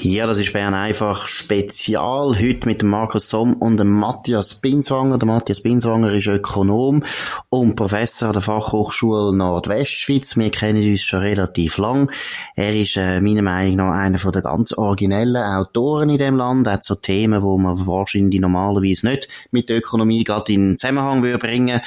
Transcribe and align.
Ja, 0.00 0.28
das 0.28 0.38
ist 0.38 0.52
Bern 0.52 0.74
einfach 0.74 1.26
Spezial. 1.26 2.38
Heute 2.38 2.66
mit 2.68 2.82
dem 2.82 2.88
Markus 2.88 3.30
Somm 3.30 3.54
und 3.54 3.78
dem 3.78 3.90
Matthias 3.90 4.60
Binswanger. 4.60 5.18
Der 5.18 5.26
Matthias 5.26 5.60
Binswanger 5.60 6.12
ist 6.12 6.28
Ökonom 6.28 7.02
und 7.48 7.74
Professor 7.74 8.32
der 8.32 8.40
Fachhochschule 8.40 9.36
Nordwestschweiz. 9.36 10.36
Wir 10.36 10.52
kennen 10.52 10.88
uns 10.88 11.02
schon 11.02 11.20
relativ 11.20 11.78
lang. 11.78 12.12
Er 12.54 12.76
ist 12.76 12.96
äh, 12.96 13.20
meiner 13.20 13.42
Meinung 13.42 13.76
nach 13.76 13.92
einer 13.92 14.18
der 14.18 14.42
ganz 14.42 14.72
originellen 14.72 15.42
Autoren 15.42 16.10
in 16.10 16.18
dem 16.18 16.36
Land. 16.36 16.68
Er 16.68 16.74
hat 16.74 16.84
so 16.84 16.94
Themen, 16.94 17.42
wo 17.42 17.58
man 17.58 17.84
wahrscheinlich 17.84 18.40
normalerweise 18.40 19.08
nicht 19.08 19.28
mit 19.50 19.68
der 19.68 19.78
Ökonomie 19.78 20.22
gerade 20.22 20.52
in 20.52 20.78
Zusammenhang 20.78 21.24
würde 21.24 21.38
bringen 21.38 21.80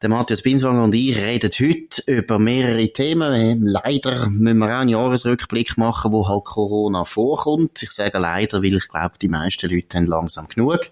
der 0.00 0.10
Matthias 0.10 0.42
Binswanger 0.42 0.84
und 0.84 0.94
ich 0.94 1.16
reden 1.16 1.50
heute 1.58 2.02
über 2.06 2.38
mehrere 2.38 2.88
Themen. 2.92 3.66
Leider 3.66 4.28
müssen 4.28 4.58
wir 4.58 4.66
auch 4.66 4.80
einen 4.80 4.90
Jahresrückblick 4.90 5.76
machen, 5.76 6.12
wo 6.12 6.28
halt 6.28 6.44
Corona 6.44 7.04
vorkommt. 7.04 7.82
Ich 7.82 7.90
sage 7.90 8.16
leider, 8.18 8.62
weil 8.62 8.76
ich 8.76 8.88
glaube, 8.88 9.14
die 9.20 9.28
meisten 9.28 9.68
Leute 9.68 9.98
haben 9.98 10.06
langsam 10.06 10.46
genug. 10.46 10.82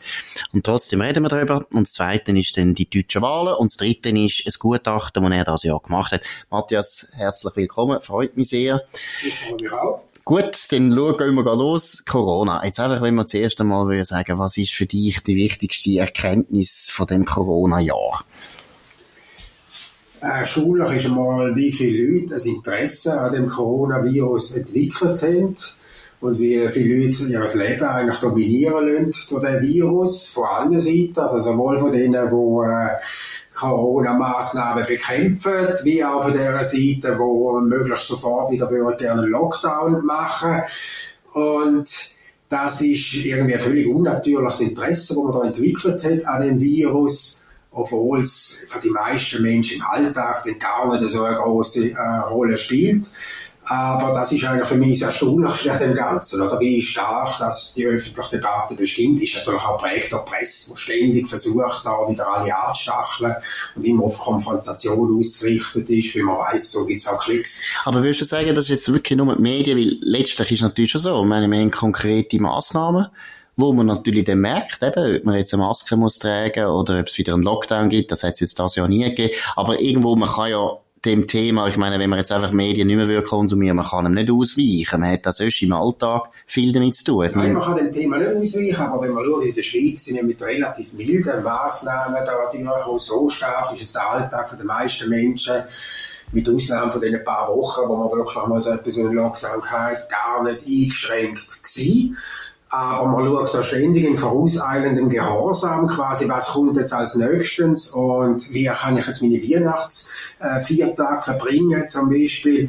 Und 0.52 0.66
trotzdem 0.66 1.02
reden 1.02 1.23
wir 1.23 1.29
darüber. 1.29 1.65
Und 1.70 1.87
das 1.87 1.92
Zweite 1.92 2.32
ist 2.32 2.56
dann 2.56 2.74
die 2.74 2.91
deutschen 2.91 3.23
Wahlen. 3.23 3.55
Und 3.55 3.70
das 3.70 3.77
Dritte 3.77 4.09
ist 4.09 4.45
ein 4.45 4.52
Gutachten, 4.59 5.23
das 5.23 5.32
er 5.32 5.45
das 5.45 5.62
Jahr 5.62 5.80
gemacht 5.80 6.10
hat. 6.10 6.27
Matthias, 6.51 7.12
herzlich 7.15 7.54
willkommen. 7.54 8.02
Freut 8.02 8.37
mich 8.37 8.48
sehr. 8.48 8.82
Ich 9.24 9.34
freue 9.34 9.54
mich 9.54 9.73
auch. 9.73 10.01
Gut, 10.24 10.73
dann 10.73 10.93
schauen 10.93 11.34
wir 11.37 11.54
los. 11.54 12.04
Corona. 12.04 12.65
Jetzt 12.65 12.80
einfach, 12.80 13.01
wenn 13.02 13.15
wir 13.15 13.29
zuerst 13.29 13.60
einmal 13.60 14.04
sagen, 14.04 14.40
was 14.40 14.57
ist 14.57 14.73
für 14.73 14.87
dich 14.87 15.23
die 15.23 15.37
wichtigste 15.37 16.01
Erkenntnis 16.01 16.88
von 16.90 17.07
dem 17.07 17.24
Corona-Jahr? 17.24 18.24
Schuldig 20.45 20.96
ist 20.96 21.06
einmal, 21.06 21.54
wie 21.56 21.72
viele 21.72 22.20
Leute 22.20 22.34
ein 22.34 22.40
Interesse 22.40 23.20
an 23.20 23.32
dem 23.32 23.46
Coronavirus 23.46 24.56
entwickelt 24.56 25.22
haben 25.22 25.56
und 26.20 26.38
wie 26.38 26.66
viele 26.68 27.06
Leute 27.06 27.24
ihr 27.24 27.45
Leben 27.54 27.84
eigentlich 27.84 28.16
dominieren 28.16 28.88
lassen 28.88 29.14
durch 29.28 29.44
den 29.44 29.62
Virus, 29.62 30.28
von 30.28 30.44
allen 30.44 30.80
Seiten, 30.80 31.18
also 31.18 31.40
sowohl 31.40 31.78
von 31.78 31.92
denen, 31.92 32.12
die 32.12 32.66
äh, 32.66 32.96
Corona-Massnahmen 33.54 34.87
bekämpfen, 34.87 35.74
wie 35.84 36.04
auch 36.04 36.22
von 36.22 36.32
der 36.32 36.64
Seite, 36.64 37.18
die 37.18 37.66
möglichst 37.66 38.09
sofort 38.09 38.50
wieder 38.50 38.66
gerne 38.96 39.22
einen 39.22 39.30
Lockdown 39.30 40.04
machen. 40.04 40.62
Und 41.32 42.10
das 42.48 42.80
ist 42.80 43.14
irgendwie 43.14 43.54
ein 43.54 43.60
völlig 43.60 43.87
unnatürliches 43.87 44.60
Interesse, 44.60 45.14
das 45.14 45.22
man 45.22 45.32
da 45.32 45.42
entwickelt 45.46 46.04
hat 46.04 46.26
an 46.26 46.42
dem 46.42 46.60
Virus 46.60 47.42
obwohl 47.77 48.23
es 48.23 48.66
für 48.69 48.80
die 48.80 48.91
meisten 48.91 49.43
Menschen 49.43 49.77
im 49.77 49.82
Alltag 49.82 50.45
gar 50.59 50.99
nicht 50.99 51.10
so 51.10 51.23
eine 51.23 51.37
große 51.37 51.91
äh, 51.91 52.18
Rolle 52.29 52.57
spielt. 52.57 53.10
Aber 53.68 54.15
das 54.15 54.30
ist 54.30 54.45
eigentlich 54.45 54.68
für 54.68 54.77
mich 54.77 55.01
das 55.01 55.09
Erstaunlichste 55.09 55.73
an 55.73 55.79
dem 55.80 55.95
Ganzen, 55.95 56.41
oder? 56.41 56.60
Wie 56.60 56.80
stark 56.80 57.37
dass 57.41 57.74
die 57.74 57.85
öffentliche 57.85 58.37
Debatte 58.37 58.77
bestimmt, 58.77 59.21
ist 59.21 59.35
natürlich 59.35 59.63
auch 59.63 59.79
prägt 59.79 60.13
der 60.13 60.18
Presse, 60.18 60.73
die 60.73 60.79
ständig 60.79 61.29
versucht, 61.29 61.85
da 61.85 62.09
wieder 62.09 62.33
alle 62.33 62.57
anzustacheln 62.57 63.35
und 63.74 63.85
immer 63.85 64.05
auf 64.05 64.19
Konfrontation 64.21 65.19
ausgerichtet 65.19 65.91
ist, 65.91 66.15
weil 66.15 66.22
man 66.22 66.38
weiß, 66.38 66.71
so 66.71 66.87
gibt 66.87 67.00
es 67.00 67.09
auch 67.09 67.19
Klicks. 67.19 67.61
Aber 67.84 68.03
würdest 68.03 68.21
du 68.21 68.25
sagen, 68.25 68.55
das 68.55 68.66
ist 68.66 68.69
jetzt 68.87 68.93
wirklich 68.93 69.19
nur 69.19 69.34
die 69.34 69.43
Medien, 69.43 69.77
weil 69.77 69.99
letztlich 70.00 70.53
ist 70.53 70.62
natürlich 70.62 70.93
schon 70.93 71.00
so, 71.00 71.25
wir 71.25 71.37
haben 71.37 71.71
konkrete 71.72 72.41
Massnahmen, 72.41 73.09
wo 73.56 73.72
man 73.72 73.87
natürlich 73.87 74.25
dann 74.25 74.41
merkt, 74.41 74.82
eben, 74.82 75.16
ob 75.16 75.25
man 75.25 75.37
jetzt 75.37 75.54
eine 75.54 75.62
Maske 75.62 75.97
muss 75.97 76.19
tragen 76.19 76.67
oder 76.67 77.00
ob 77.00 77.06
es 77.06 77.19
wieder 77.19 77.34
einen 77.34 77.43
Lockdown 77.43 77.89
gibt, 77.89 78.12
das 78.12 78.22
hat 78.22 78.34
es 78.34 78.41
jetzt 78.41 78.59
das 78.59 78.77
Jahr 78.77 78.89
nie 78.89 79.05
gegeben, 79.05 79.34
aber 79.56 79.81
irgendwo, 79.81 80.15
man 80.15 80.28
kann 80.28 80.50
ja 80.50 80.78
dem 81.05 81.27
Thema, 81.27 81.69
ich 81.69 81.77
meine, 81.77 81.99
wenn 81.99 82.11
man 82.11 82.19
jetzt 82.19 82.33
einfach 82.33 82.50
Medien 82.50 82.89
nicht 82.89 82.97
mehr 82.97 83.22
konsumieren 83.22 83.77
man 83.77 83.87
kann 83.87 84.06
ihm 84.06 84.15
nicht 84.15 84.31
ausweichen, 84.31 85.00
man 85.00 85.12
hat 85.12 85.25
das 85.25 85.37
sonst 85.37 85.62
im 85.62 85.72
Alltag 85.72 86.31
viel 86.47 86.72
damit 86.72 86.97
zu 86.97 87.05
tun. 87.05 87.31
Nein, 87.34 87.53
man 87.53 87.62
kann 87.62 87.77
dem 87.77 87.93
Thema 87.93 88.19
nicht 88.19 88.34
ausweichen, 88.34 88.83
aber 88.83 89.03
wenn 89.03 89.12
man 89.12 89.25
schaut, 89.25 89.44
in 89.44 89.55
der 89.55 89.62
Schweiz 89.62 90.05
sind 90.05 90.17
wir 90.17 90.25
mit 90.25 90.43
relativ 90.43 90.93
milden 90.93 91.43
Massnahmen 91.43 92.15
da 92.25 92.50
durchgekommen, 92.50 92.99
so 92.99 93.28
stark 93.28 93.73
ist 93.73 93.83
es 93.83 93.93
der 93.93 94.11
Alltag 94.11 94.56
den 94.59 94.67
meisten 94.67 95.09
Menschen, 95.09 95.55
mit 96.33 96.49
Ausnahme 96.49 96.91
von 96.91 97.00
den 97.00 97.23
paar 97.23 97.49
Wochen, 97.55 97.88
wo 97.88 97.97
man 97.97 98.11
wirklich 98.11 98.47
mal 98.47 98.61
so 98.61 98.71
etwas 98.71 98.97
wie 98.97 99.00
einen 99.00 99.12
Lockdown 99.12 99.62
hatte, 99.62 100.09
gar 100.11 100.43
nicht 100.43 100.67
eingeschränkt 100.67 101.62
gewesen 101.62 102.17
aber 102.69 103.06
man 103.06 103.25
schaut 103.27 103.54
da 103.54 103.62
ständig 103.62 104.04
in 104.04 104.16
vorauseilendem 104.16 105.09
Gehorsam 105.09 105.87
quasi, 105.87 106.28
was 106.28 106.49
kommt 106.49 106.77
jetzt 106.77 106.93
als 106.93 107.15
nächstes 107.15 107.91
und 107.91 108.53
wie 108.53 108.66
kann 108.66 108.97
ich 108.97 109.06
jetzt 109.06 109.22
meine 109.22 109.37
Weihnachtsviertage 109.37 111.22
verbringen 111.22 111.88
zum 111.88 112.10
Beispiel. 112.10 112.69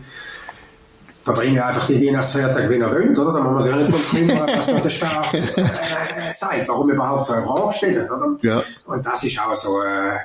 Verbringen 1.24 1.60
einfach 1.60 1.88
die 1.88 2.06
Weihnachtsfeiertage, 2.06 2.70
wie 2.70 2.80
er 2.80 2.96
will, 2.96 3.20
oder? 3.20 3.34
Da 3.34 3.42
muss 3.42 3.54
man 3.54 3.64
sich 3.64 3.72
ja 3.72 3.78
nicht 3.78 3.92
darum 3.92 4.06
kümmern, 4.06 4.50
was 4.58 4.82
der 4.82 4.90
Staat 4.90 5.34
äh, 5.34 6.32
sagt, 6.32 6.68
warum 6.70 6.90
überhaupt 6.90 7.26
so 7.26 7.34
eine 7.34 7.42
Frage 7.42 7.74
stellen, 7.74 8.10
oder? 8.10 8.36
Ja. 8.44 8.64
Und 8.86 9.06
das 9.06 9.24
ist 9.24 9.38
auch 9.38 9.54
so, 9.54 9.82
äh, 9.82 10.16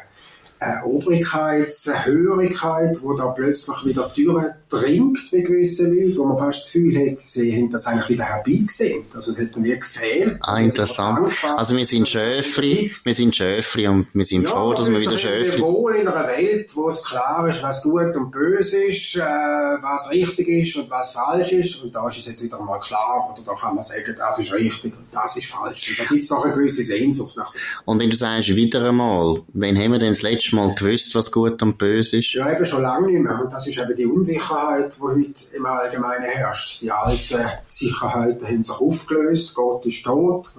eine 0.63 0.85
Obrigkeitshörigkeit, 0.85 2.97
die 2.97 3.17
da 3.17 3.29
plötzlich 3.29 3.85
wieder 3.85 4.13
durchdringt 4.15 5.31
bei 5.31 5.41
gewissen 5.41 5.95
Leuten, 5.95 6.19
wo 6.19 6.25
man 6.27 6.39
fast 6.39 6.65
das 6.65 6.73
Gefühl 6.73 6.99
hat, 6.99 7.19
sie 7.19 7.57
haben 7.57 7.71
das 7.71 7.87
eigentlich 7.87 8.09
wieder 8.11 8.25
herbeigesehen. 8.25 9.05
Also 9.15 9.33
es 9.33 9.39
hat 9.39 9.57
mir 9.57 9.79
gefehlt. 9.79 10.37
Ah, 10.41 10.59
interessant. 10.59 11.33
Also 11.57 11.77
wir 11.77 11.87
sind 11.87 12.09
Schöfli, 12.09 12.93
wir 13.05 13.15
sind 13.15 13.35
Schöfli 13.35 13.89
und 13.89 14.07
wir 14.13 14.25
sind 14.25 14.45
ja, 14.45 14.51
froh, 14.51 14.75
dass 14.75 14.89
wir 14.91 15.01
wieder 15.01 15.19
Schöfli... 15.19 15.59
Wir 15.59 15.63
wohnen 15.63 16.03
in 16.03 16.09
einer 16.09 16.29
Welt, 16.29 16.77
wo 16.77 16.89
es 16.89 17.03
klar 17.03 17.49
ist, 17.49 17.63
was 17.63 17.83
gut 17.83 18.15
und 18.15 18.31
böse 18.31 18.85
ist, 18.85 19.17
äh, 19.17 19.21
was 19.21 20.11
richtig 20.11 20.49
ist 20.49 20.77
und 20.77 20.91
was 20.91 21.13
falsch 21.13 21.53
ist. 21.53 21.83
Und 21.83 21.95
da 21.95 22.07
ist 22.09 22.19
es 22.19 22.27
jetzt 22.27 22.45
wieder 22.45 22.61
mal 22.61 22.79
klar, 22.79 23.19
oder 23.33 23.43
da 23.45 23.55
kann 23.55 23.75
man 23.75 23.83
sagen, 23.83 24.15
das 24.17 24.39
ist 24.39 24.53
richtig 24.53 24.95
und 24.97 25.07
das 25.11 25.37
ist 25.37 25.47
falsch. 25.47 25.91
Und 25.91 25.99
da 25.99 26.05
gibt 26.05 26.23
es 26.23 26.29
doch 26.29 26.45
eine 26.45 26.55
gewisse 26.55 26.85
Sehnsucht 26.85 27.37
nach 27.37 27.53
dem. 27.53 27.61
Und 27.85 28.01
wenn 28.01 28.11
du 28.11 28.17
sagst, 28.17 28.55
wieder 28.55 28.89
einmal, 28.89 29.43
wann 29.53 29.79
haben 29.79 29.93
wir 29.93 29.99
denn 29.99 30.11
das 30.11 30.23
letzte 30.23 30.52
mal 30.53 30.75
gewusst, 30.75 31.15
was 31.15 31.33
gut 31.33 31.63
und 31.63 31.79
böse 31.79 32.19
ist? 32.19 32.33
Ja, 32.33 32.51
eben 32.53 32.65
schon 32.65 32.83
lange 32.83 33.09
nicht 33.09 33.23
mehr. 33.23 33.41
Und 33.43 33.53
das 33.53 33.67
ist 33.67 33.79
eben 33.79 33.95
die 33.95 34.07
Unsicherheit, 34.07 34.97
die 34.97 35.03
heute 35.03 35.57
im 35.57 35.67
Allgemeinen 35.67 36.25
herrscht. 36.25 36.83
Die 36.83 36.91
alten 36.91 37.45
Sicherheiten 37.69 38.47
haben 38.47 38.63
sich 38.63 38.81
aufgelöst. 38.81 39.55
Gott 39.55 39.87
ist 39.87 40.05
tot. 40.05 40.53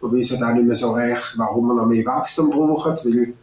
Wir 0.00 0.12
wissen 0.12 0.42
auch 0.42 0.54
nicht 0.54 0.66
mehr 0.66 0.76
so 0.76 0.92
recht, 0.92 1.34
warum 1.36 1.68
wir 1.68 1.74
noch 1.74 1.86
mehr 1.86 2.04
Wachstum 2.04 2.50
brauchen, 2.50 2.96
weil 3.04 3.34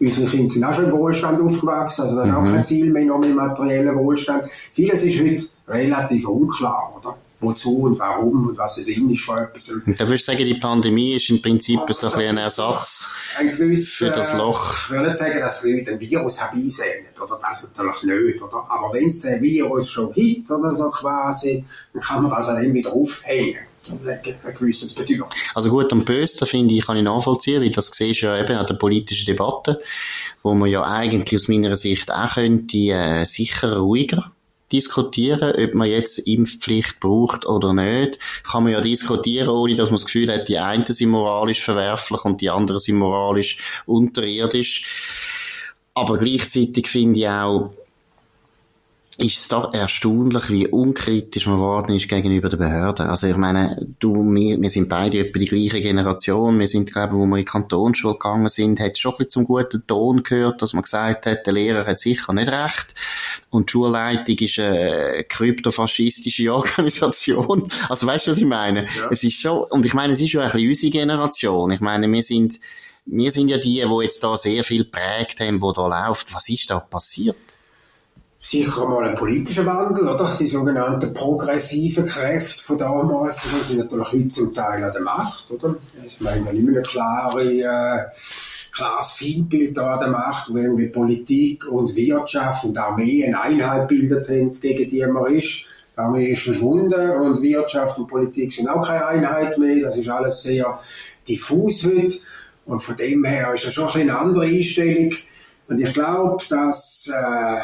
unsere 0.00 0.26
Kinder 0.30 0.52
sind 0.52 0.64
auch 0.64 0.74
schon 0.74 0.86
im 0.86 0.92
Wohlstand 0.92 1.40
aufgewachsen, 1.40 2.02
also 2.02 2.16
dann 2.16 2.30
mhm. 2.30 2.36
auch 2.36 2.44
kein 2.44 2.64
Ziel 2.64 2.90
mehr, 2.90 3.04
noch 3.04 3.18
mehr 3.18 3.34
materiellen 3.34 3.96
Wohlstand. 3.96 4.44
Vieles 4.72 5.02
ist 5.02 5.20
heute 5.20 5.42
relativ 5.68 6.26
unklar, 6.26 6.90
oder? 6.98 7.16
Wozu 7.40 7.82
und 7.82 7.98
warum 7.98 8.48
und 8.48 8.58
was 8.58 8.78
ist 8.78 8.90
von 9.20 9.38
etwas. 9.38 9.70
Und 9.70 9.98
da 9.98 10.06
würdest 10.06 10.28
du 10.28 10.32
sagen, 10.32 10.44
die 10.44 10.54
Pandemie 10.54 11.14
ist 11.16 11.30
im 11.30 11.40
Prinzip 11.40 11.80
so 11.90 12.10
ein, 12.12 12.20
ein 12.20 12.36
Ersatz 12.36 13.14
ein 13.38 13.50
gewisser, 13.50 14.06
für 14.06 14.10
das 14.10 14.32
Loch? 14.34 14.84
Ich 14.84 14.90
will 14.90 15.02
nicht 15.02 15.16
sagen, 15.16 15.40
dass 15.40 15.62
die 15.62 15.72
Leute 15.72 15.92
ein 15.92 16.00
Virus 16.00 16.40
herbeisehnen, 16.40 17.06
oder 17.22 17.38
das 17.40 17.62
natürlich 17.62 18.02
nicht, 18.02 18.42
oder? 18.42 18.66
Aber 18.68 18.92
wenn 18.92 19.08
es 19.08 19.22
den 19.22 19.42
Virus 19.42 19.90
schon 19.90 20.12
gibt, 20.12 20.50
oder 20.50 20.74
so 20.74 20.88
quasi, 20.90 21.64
dann 21.92 22.02
kann 22.02 22.22
man 22.22 22.30
das 22.30 22.46
dann 22.46 22.74
wieder 22.74 22.92
aufhängen 22.92 23.58
gewisses. 24.58 24.94
Also 25.54 25.70
gut 25.70 25.90
und 25.92 26.04
böse, 26.04 26.44
finde 26.46 26.74
ich, 26.74 26.86
kann 26.86 26.98
ich 26.98 27.02
nachvollziehen, 27.02 27.62
weil 27.62 27.70
das 27.70 27.90
siehst 27.92 28.22
du 28.22 28.26
ja 28.26 28.38
eben 28.38 28.52
an 28.52 28.66
der 28.66 28.74
politischen 28.74 29.26
Debatte, 29.26 29.80
wo 30.42 30.54
man 30.54 30.68
ja 30.68 30.84
eigentlich 30.84 31.40
aus 31.40 31.48
meiner 31.48 31.76
Sicht 31.76 32.12
auch 32.12 32.34
könnte, 32.34 32.76
äh, 32.76 33.24
sicher 33.24 33.78
ruhiger 33.78 34.32
diskutieren, 34.72 35.54
ob 35.56 35.74
man 35.74 35.88
jetzt 35.88 36.18
Impfpflicht 36.18 37.00
braucht 37.00 37.46
oder 37.46 37.72
nicht. 37.72 38.18
Kann 38.50 38.64
man 38.64 38.72
ja 38.72 38.80
diskutieren, 38.80 39.48
ohne 39.48 39.76
dass 39.76 39.90
man 39.90 39.96
das 39.96 40.06
Gefühl 40.06 40.32
hat, 40.32 40.48
die 40.48 40.58
einen 40.58 40.86
sind 40.86 41.10
moralisch 41.10 41.62
verwerflich 41.62 42.24
und 42.24 42.40
die 42.40 42.50
anderen 42.50 42.80
sind 42.80 42.96
moralisch 42.96 43.58
unterirdisch. 43.86 44.84
Aber 45.94 46.18
gleichzeitig 46.18 46.88
finde 46.88 47.20
ich 47.20 47.28
auch, 47.28 47.72
ist 49.20 49.38
es 49.38 49.48
doch 49.48 49.74
erstaunlich, 49.74 50.48
wie 50.50 50.66
unkritisch 50.66 51.46
man 51.46 51.56
geworden 51.56 51.94
ist 51.94 52.08
gegenüber 52.08 52.48
den 52.48 52.58
Behörden. 52.58 53.06
Also 53.06 53.26
ich 53.26 53.36
meine, 53.36 53.76
du, 53.98 54.14
wir, 54.14 54.60
wir 54.60 54.70
sind 54.70 54.88
beide 54.88 55.18
etwa 55.18 55.38
die 55.38 55.46
gleiche 55.46 55.82
Generation. 55.82 56.58
Wir 56.58 56.68
sind, 56.68 56.90
glaube 56.90 57.14
wo 57.16 57.26
wir 57.26 57.36
in 57.36 57.44
die 57.44 57.50
Kantonsschule 57.50 58.14
gegangen 58.14 58.48
sind, 58.48 58.80
hat 58.80 58.92
es 58.92 58.98
schon 58.98 59.12
ein 59.12 59.18
bisschen 59.18 59.30
zum 59.30 59.44
guten 59.44 59.86
Ton 59.86 60.22
gehört, 60.22 60.62
dass 60.62 60.72
man 60.72 60.82
gesagt 60.82 61.26
hat, 61.26 61.46
der 61.46 61.52
Lehrer 61.52 61.86
hat 61.86 62.00
sicher 62.00 62.32
nicht 62.32 62.50
recht. 62.50 62.94
Und 63.50 63.68
die 63.68 63.72
Schulleitung 63.72 64.38
ist 64.38 64.58
eine 64.58 65.24
kryptofaschistische 65.28 66.54
Organisation. 66.54 67.68
Also 67.88 68.06
weißt 68.06 68.26
du, 68.26 68.30
was 68.30 68.38
ich 68.38 68.46
meine? 68.46 68.84
Ja. 68.96 69.08
Es 69.10 69.22
ist 69.22 69.38
schon, 69.40 69.64
und 69.64 69.84
ich 69.84 69.92
meine, 69.92 70.14
es 70.14 70.20
ist 70.20 70.32
ja 70.32 70.40
ein 70.40 70.50
bisschen 70.50 70.68
unsere 70.68 70.92
Generation. 70.92 71.70
Ich 71.72 71.80
meine, 71.80 72.10
wir 72.10 72.22
sind, 72.22 72.58
wir 73.04 73.32
sind 73.32 73.48
ja 73.48 73.58
die, 73.58 73.84
die 73.86 74.02
jetzt 74.02 74.24
da 74.24 74.36
sehr 74.38 74.64
viel 74.64 74.84
prägt 74.84 75.40
haben, 75.40 75.60
wo 75.60 75.72
da 75.72 75.86
läuft. 75.86 76.32
Was 76.32 76.48
ist 76.48 76.70
da 76.70 76.80
passiert? 76.80 77.36
Sicher 78.40 78.88
mal 78.88 79.06
ein 79.06 79.14
politischer 79.14 79.66
Wandel, 79.66 80.08
oder? 80.08 80.34
Die 80.38 80.46
sogenannten 80.46 81.12
progressiven 81.12 82.06
Kräfte 82.06 82.62
von 82.62 82.78
damals, 82.78 83.42
die 83.42 83.64
sind 83.66 83.78
natürlich 83.78 84.12
heute 84.12 84.28
zum 84.28 84.54
Teil 84.54 84.82
an 84.82 84.92
der 84.92 85.02
Macht, 85.02 85.50
oder? 85.50 85.76
Ich 86.06 86.20
meine, 86.20 86.52
nicht 86.52 86.64
mehr 86.64 86.76
eine 86.76 86.82
klare, 86.82 87.42
äh, 87.44 88.04
klares 88.72 89.12
Feindbild 89.12 89.76
da 89.76 89.92
an 89.92 89.98
der 90.00 90.08
Macht, 90.08 90.52
wo 90.52 90.56
irgendwie 90.56 90.86
Politik 90.86 91.66
und 91.66 91.94
Wirtschaft 91.94 92.64
und 92.64 92.78
Armee 92.78 93.24
eine 93.26 93.40
Einheit 93.40 93.88
bildet 93.88 94.28
haben, 94.28 94.52
gegen 94.58 94.88
die 94.88 95.06
man 95.06 95.34
ist. 95.34 95.64
Die 95.94 95.98
Armee 95.98 96.30
ist 96.30 96.42
verschwunden 96.42 97.10
und 97.10 97.42
Wirtschaft 97.42 97.98
und 97.98 98.06
Politik 98.06 98.52
sind 98.52 98.68
auch 98.68 98.86
keine 98.86 99.06
Einheit 99.06 99.58
mehr. 99.58 99.82
Das 99.82 99.96
ist 99.98 100.08
alles 100.08 100.42
sehr 100.42 100.78
diffus 101.28 101.84
heute. 101.84 102.16
Und 102.64 102.82
von 102.82 102.96
dem 102.96 103.24
her 103.24 103.52
ist 103.52 103.66
das 103.66 103.74
schon 103.74 103.88
ein 103.88 104.02
eine 104.02 104.18
andere 104.18 104.44
Einstellung. 104.44 105.12
Und 105.68 105.80
ich 105.80 105.92
glaube, 105.92 106.42
dass 106.48 107.12
äh, 107.12 107.58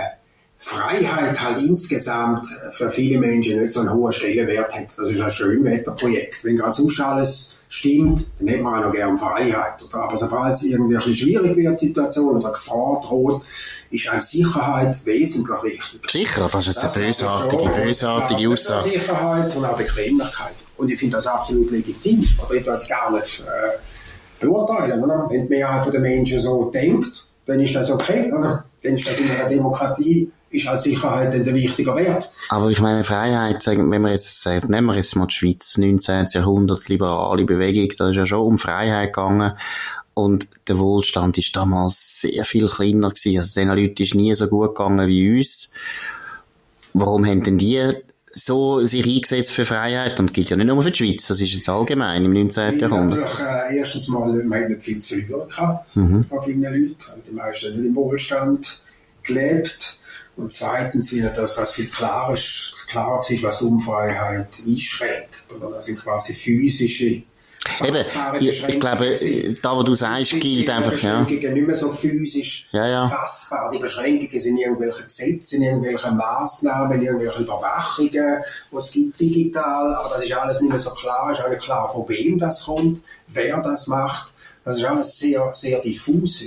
Freiheit 0.66 1.40
halt 1.40 1.58
insgesamt 1.58 2.48
für 2.72 2.90
viele 2.90 3.20
Menschen 3.20 3.60
nicht 3.60 3.72
so 3.72 3.78
einen 3.78 3.92
hohen 3.92 4.10
Stellenwert 4.10 4.74
hat. 4.74 4.98
Das 4.98 5.08
ist 5.08 5.20
ein 5.20 5.30
Schönwetterprojekt. 5.30 6.42
Wenn 6.42 6.56
gerade 6.56 6.74
sonst 6.74 6.98
alles 6.98 7.56
stimmt, 7.68 8.26
dann 8.40 8.48
hätte 8.48 8.64
man 8.64 8.80
auch 8.80 8.86
noch 8.86 8.92
gerne 8.92 9.16
Freiheit. 9.16 9.80
Oder? 9.84 10.02
Aber 10.02 10.16
sobald 10.16 10.54
es 10.54 10.64
irgendwie 10.64 10.96
ein 10.96 11.14
schwierig 11.14 11.56
wird, 11.56 11.78
Situation 11.78 12.36
oder 12.36 12.50
Gefahr 12.50 13.00
droht, 13.00 13.44
ist 13.92 14.08
eine 14.08 14.20
Sicherheit 14.20 15.06
wesentlich 15.06 15.62
wichtig. 15.62 16.10
Sicher, 16.10 16.50
das 16.50 16.66
ist 16.66 16.82
jetzt 16.82 16.96
eine 16.96 17.06
bösartige, 17.06 17.70
bösartige 17.70 18.50
Aussage. 18.50 18.90
Sicherheit, 18.90 19.48
sondern 19.48 19.70
auch 19.70 19.78
Bequemlichkeit. 19.78 20.54
Und 20.78 20.90
ich 20.90 20.98
finde 20.98 21.18
das 21.18 21.28
absolut 21.28 21.70
legitim. 21.70 22.24
Aber 22.42 22.54
ich 22.54 22.64
das 22.64 22.88
gar 22.88 23.12
nicht 23.12 23.40
äh, 23.40 24.44
beurteilen. 24.44 25.04
Oder? 25.04 25.28
Wenn 25.30 25.42
die 25.42 25.48
Mehrheit 25.48 25.92
der 25.92 26.00
Menschen 26.00 26.40
so 26.40 26.70
denkt, 26.74 27.24
dann 27.44 27.60
ist 27.60 27.76
das 27.76 27.88
okay. 27.88 28.32
Oder? 28.32 28.64
Dann 28.82 28.96
ist 28.96 29.08
das 29.08 29.20
in 29.20 29.30
einer 29.30 29.48
Demokratie 29.48 30.32
ist 30.56 30.68
halt 30.68 30.80
Sicherheit 30.80 31.34
ein 31.34 31.46
wichtiger 31.54 31.96
Wert. 31.96 32.30
Aber 32.48 32.70
ich 32.70 32.80
meine, 32.80 33.04
Freiheit, 33.04 33.66
wenn 33.66 34.02
man 34.02 34.12
jetzt 34.12 34.42
sagt, 34.42 34.68
nehmen 34.68 34.86
wir 34.86 34.96
jetzt 34.96 35.16
mal 35.16 35.26
die 35.26 35.34
Schweiz, 35.34 35.76
19. 35.76 36.26
Jahrhundert, 36.32 36.88
liberale 36.88 37.44
Bewegung, 37.44 37.96
da 37.98 38.10
ist 38.10 38.16
ja 38.16 38.26
schon 38.26 38.40
um 38.40 38.58
Freiheit 38.58 39.12
gegangen. 39.12 39.52
Und 40.14 40.48
der 40.66 40.78
Wohlstand 40.78 41.36
ist 41.36 41.54
damals 41.54 42.22
sehr 42.22 42.44
viel 42.44 42.68
kleiner 42.68 43.10
gewesen. 43.10 43.38
Also 43.38 43.60
den 43.60 43.68
Leuten 43.68 44.02
ist 44.02 44.14
nie 44.14 44.34
so 44.34 44.48
gut 44.48 44.74
gegangen 44.74 45.06
wie 45.08 45.38
uns. 45.38 45.72
Warum 46.94 47.26
haben 47.26 47.42
denn 47.42 47.58
die 47.58 47.92
so 48.36 48.80
sich 48.80 49.06
eingesetzt 49.06 49.50
für 49.50 49.64
Freiheit 49.64 50.18
und 50.20 50.34
gilt 50.34 50.50
ja 50.50 50.56
nicht 50.56 50.66
nur 50.66 50.82
für 50.82 50.90
die 50.90 51.04
Schweiz, 51.04 51.26
das 51.26 51.40
ist 51.40 51.52
jetzt 51.52 51.68
allgemein 51.70 52.24
im 52.24 52.34
19. 52.34 52.78
Jahrhundert. 52.78 53.20
Natürlich, 53.20 53.40
äh, 53.40 53.78
erstens 53.78 54.08
mal, 54.08 54.30
man 54.44 54.62
hat 54.62 54.68
nicht 54.68 54.82
viel 54.82 54.98
zu 54.98 55.14
verlieren 55.14 55.48
gehabt 55.48 55.96
mhm. 55.96 56.24
von 56.26 56.42
vielen 56.42 56.62
Leuten. 56.62 56.96
Die 57.26 57.34
meisten 57.34 57.76
nicht 57.76 57.88
im 57.88 57.94
Wohlstand 57.94 58.82
gelebt. 59.22 59.98
Und 60.36 60.52
zweitens 60.52 61.12
wird 61.12 61.36
das, 61.38 61.56
was 61.56 61.72
viel 61.72 61.88
klarer 61.88 62.34
ist, 62.34 62.86
klarer 62.88 63.22
ist, 63.28 63.42
was 63.42 63.58
die 63.58 63.64
Unfreiheit 63.64 64.48
einschränkt. 64.66 65.44
Oder 65.54 65.70
das 65.70 65.86
sind 65.86 65.98
quasi 65.98 66.34
physische 66.34 67.22
Eben, 67.84 67.96
ich, 68.40 68.64
ich, 68.68 68.80
glaube, 68.80 69.18
da, 69.60 69.76
wo 69.76 69.82
du 69.82 69.94
sagst, 69.94 70.38
gilt 70.40 70.70
einfach, 70.70 70.92
ja. 70.98 71.24
Die 71.24 71.34
Beschränkungen 71.34 71.54
nicht 71.54 71.66
mehr 71.66 71.74
so 71.74 71.90
physisch 71.90 72.68
ja, 72.72 72.86
ja. 72.86 73.08
fassbar. 73.08 73.70
Die 73.70 73.78
Beschränkungen 73.78 74.40
sind 74.40 74.58
irgendwelche 74.58 75.04
Gesetze, 75.04 75.56
irgendwelche 75.56 76.10
Maßnahmen, 76.12 77.02
irgendwelche 77.02 77.42
Überwachungen, 77.42 78.42
die 78.70 78.76
es 78.76 78.90
gibt 78.92 79.20
digital. 79.20 79.94
Aber 79.94 80.14
das 80.14 80.24
ist 80.24 80.32
alles 80.32 80.60
nicht 80.60 80.70
mehr 80.70 80.78
so 80.78 80.90
klar. 80.90 81.30
Es 81.30 81.38
ist 81.38 81.44
auch 81.44 81.50
nicht 81.50 81.62
klar, 81.62 81.92
von 81.92 82.08
wem 82.08 82.38
das 82.38 82.64
kommt, 82.64 83.02
wer 83.28 83.60
das 83.60 83.86
macht. 83.88 84.32
Das 84.64 84.78
ist 84.78 84.84
alles 84.84 85.18
sehr, 85.18 85.50
sehr 85.52 85.80
diffus. 85.80 86.44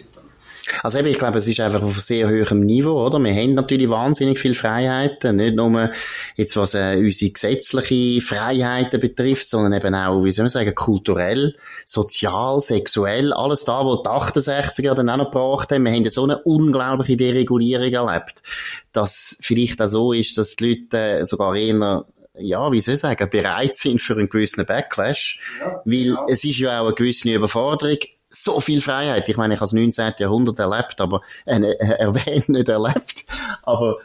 Also 0.83 0.99
eben, 0.99 1.07
ich 1.07 1.17
glaube, 1.17 1.37
es 1.37 1.47
ist 1.47 1.59
einfach 1.59 1.81
auf 1.81 1.99
sehr 2.01 2.29
hohem 2.29 2.61
Niveau, 2.61 3.05
oder? 3.05 3.19
Wir 3.19 3.33
haben 3.33 3.53
natürlich 3.53 3.89
wahnsinnig 3.89 4.39
viel 4.39 4.55
Freiheiten, 4.55 5.37
nicht 5.37 5.55
nur 5.55 5.91
jetzt 6.35 6.55
was 6.55 6.73
äh, 6.73 6.97
unsere 6.97 7.31
gesetzliche 7.31 8.21
Freiheiten 8.21 8.99
betrifft, 8.99 9.47
sondern 9.47 9.73
eben 9.73 9.95
auch, 9.95 10.23
wie 10.23 10.31
soll 10.31 10.43
man 10.43 10.49
sagen, 10.49 10.73
kulturell, 10.75 11.55
sozial, 11.85 12.61
sexuell, 12.61 13.33
alles 13.33 13.65
da, 13.65 13.83
wo 13.85 13.97
die 13.97 14.09
68er 14.09 14.95
dann 14.95 15.09
auch 15.09 15.17
noch 15.17 15.31
gebracht 15.31 15.71
haben. 15.71 15.85
Wir 15.85 15.91
haben 15.91 16.09
so 16.09 16.23
eine 16.23 16.39
unglaubliche 16.39 17.17
Deregulierung 17.17 17.91
erlebt, 17.91 18.43
dass 18.91 19.37
vielleicht 19.41 19.81
auch 19.81 19.87
so 19.87 20.13
ist, 20.13 20.37
dass 20.37 20.55
die 20.55 20.69
Leute 20.69 20.97
äh, 20.97 21.25
sogar 21.25 21.55
eher 21.55 22.05
ja, 22.41 22.71
wie 22.71 22.79
soll 22.79 22.93
ich 22.95 23.01
sagen, 23.01 23.29
bereit 23.29 23.75
sind 23.75 24.01
für 24.01 24.13
einen 24.13 24.29
gewissen 24.29 24.65
Backlash. 24.65 25.41
Ja, 25.59 25.81
weil 25.83 26.05
ja. 26.05 26.25
es 26.29 26.43
ist 26.43 26.57
ja 26.59 26.79
auch 26.79 26.85
eine 26.85 26.95
gewisse 26.95 27.33
Überforderung 27.33 27.97
so 28.29 28.59
viel 28.59 28.81
Freiheit. 28.81 29.27
Ich 29.27 29.37
meine, 29.37 29.55
ich 29.55 29.59
habe 29.59 29.65
das 29.65 29.73
19. 29.73 30.13
Jahrhundert 30.19 30.59
erlebt, 30.59 31.01
aber 31.01 31.21
äh, 31.45 31.59
äh, 31.59 31.75
erwähnt 31.99 32.49
nicht 32.49 32.69
erlebt. 32.69 33.25
Aber 33.63 33.97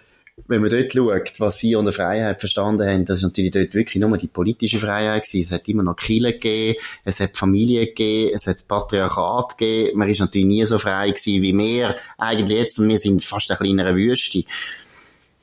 wenn 0.47 0.62
man 0.62 0.71
dort 0.71 0.93
schaut, 0.93 1.41
was 1.41 1.59
sie 1.59 1.76
unter 1.76 1.93
Freiheit 1.93 2.41
verstanden 2.41 2.88
haben, 2.88 3.05
das 3.05 3.19
ist 3.19 3.23
natürlich 3.23 3.53
dort 3.53 3.73
wirklich 3.73 4.03
nur 4.03 4.19
die 4.19 4.26
politische 4.26 4.81
Freiheit 4.81 5.25
gewesen. 5.25 5.47
Es 5.47 5.53
hat 5.53 5.69
immer 5.69 5.85
noch 5.85 5.97
Kirche 5.97 6.32
gegeben, 6.32 6.79
es 7.05 7.21
hat 7.21 7.37
Familie 7.37 7.87
gegeben, 7.87 8.32
es 8.35 8.47
hat 8.47 8.56
das 8.56 8.65
Patriarchat 8.65 9.56
gegeben. 9.56 9.99
Man 9.99 10.09
ist 10.09 10.21
natürlich 10.21 10.47
nie 10.47 10.65
so 10.67 10.79
frei 10.79 11.11
gewesen 11.11 11.43
wie 11.43 11.56
wir 11.56 11.97
eigentlich 12.19 12.59
jetzt 12.59 12.79
und 12.81 12.88
wir 12.88 12.99
sind 12.99 13.23
fast 13.23 13.50
ein 13.50 13.59
kleiner 13.59 13.94
Wüste. 13.94 14.44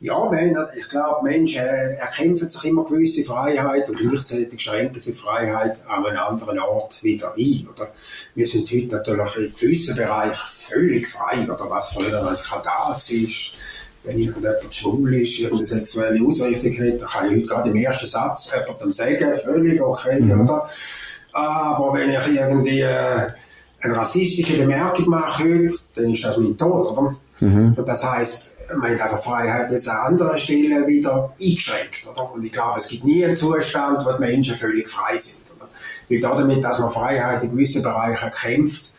Ja, 0.04 0.28
nein, 0.32 0.58
ich 0.80 0.90
glaube, 0.90 1.24
Menschen 1.24 1.62
äh, 1.62 1.94
erkämpfen 1.98 2.50
sich 2.50 2.64
immer 2.66 2.84
gewisse 2.86 3.24
Freiheit 3.24 3.88
und 3.88 4.00
gleichzeitig 4.00 4.60
schränken 4.60 5.00
sie 5.00 5.12
die 5.12 5.18
Freiheit 5.20 5.78
an 5.88 6.04
einem 6.04 6.18
anderen 6.18 6.58
Ort 6.58 7.04
wieder 7.04 7.36
ein. 7.38 7.68
Oder? 7.72 7.92
Wir 8.34 8.48
sind 8.48 8.68
heute 8.72 8.96
natürlich 8.96 9.36
in 9.38 9.54
gewissen 9.60 9.96
Bereichen 9.96 10.48
völlig 10.56 11.08
frei, 11.08 11.44
oder 11.44 11.70
was 11.70 11.94
früher 11.94 12.28
ein 12.28 12.36
Skandal 12.36 12.94
war. 12.94 12.98
Wenn 14.04 14.18
irgendjemand 14.18 14.74
schwul 14.74 15.14
ist, 15.14 15.38
irgendeine 15.38 15.66
sexuelle 15.66 16.28
Ausrichtung 16.28 16.72
hat, 16.72 17.02
dann 17.02 17.08
kann 17.08 17.26
ich 17.28 17.32
heute 17.34 17.46
gerade 17.46 17.70
im 17.70 17.76
ersten 17.76 18.08
Satz 18.08 18.52
jemandem 18.52 18.92
sagen, 18.92 19.34
völlig 19.44 19.80
okay, 19.80 20.20
mhm. 20.20 20.42
oder? 20.42 20.68
Aber 21.34 21.94
wenn 21.94 22.10
ich 22.10 22.28
irgendwie 22.28 22.82
äh, 22.82 23.28
eine 23.82 23.96
rassistische 23.96 24.58
Bemerkung 24.58 25.10
mache 25.10 25.44
heute, 25.44 25.76
dann 25.94 26.10
ist 26.10 26.24
das 26.24 26.38
mein 26.38 26.58
Tod, 26.58 26.98
oder? 26.98 27.16
Mhm. 27.42 27.74
Und 27.78 27.88
das 27.88 28.04
heißt, 28.04 28.58
man 28.78 28.92
hat 28.92 29.02
einfach 29.02 29.24
Freiheit 29.24 29.72
jetzt 29.72 29.90
an 29.90 30.14
anderer 30.14 30.38
Stelle 30.38 30.86
wieder 30.88 31.34
eingeschränkt, 31.40 32.08
oder? 32.08 32.32
Und 32.32 32.46
ich 32.46 32.52
glaube, 32.52 32.80
es 32.80 32.88
gibt 32.88 33.04
nie 33.04 33.26
einen 33.26 33.36
Zustand, 33.36 34.06
wo 34.06 34.14
die 34.14 34.20
Menschen 34.20 34.56
völlig 34.56 34.88
frei 34.88 35.18
sind, 35.18 35.44
oder? 35.56 35.68
Weil 36.10 36.20
damit, 36.20 36.64
dass 36.64 36.80
man 36.80 36.92
Freiheit 36.92 37.44
in 37.44 37.52
gewissen 37.52 37.82
Bereichen 37.82 38.30
kämpft, 38.32 38.92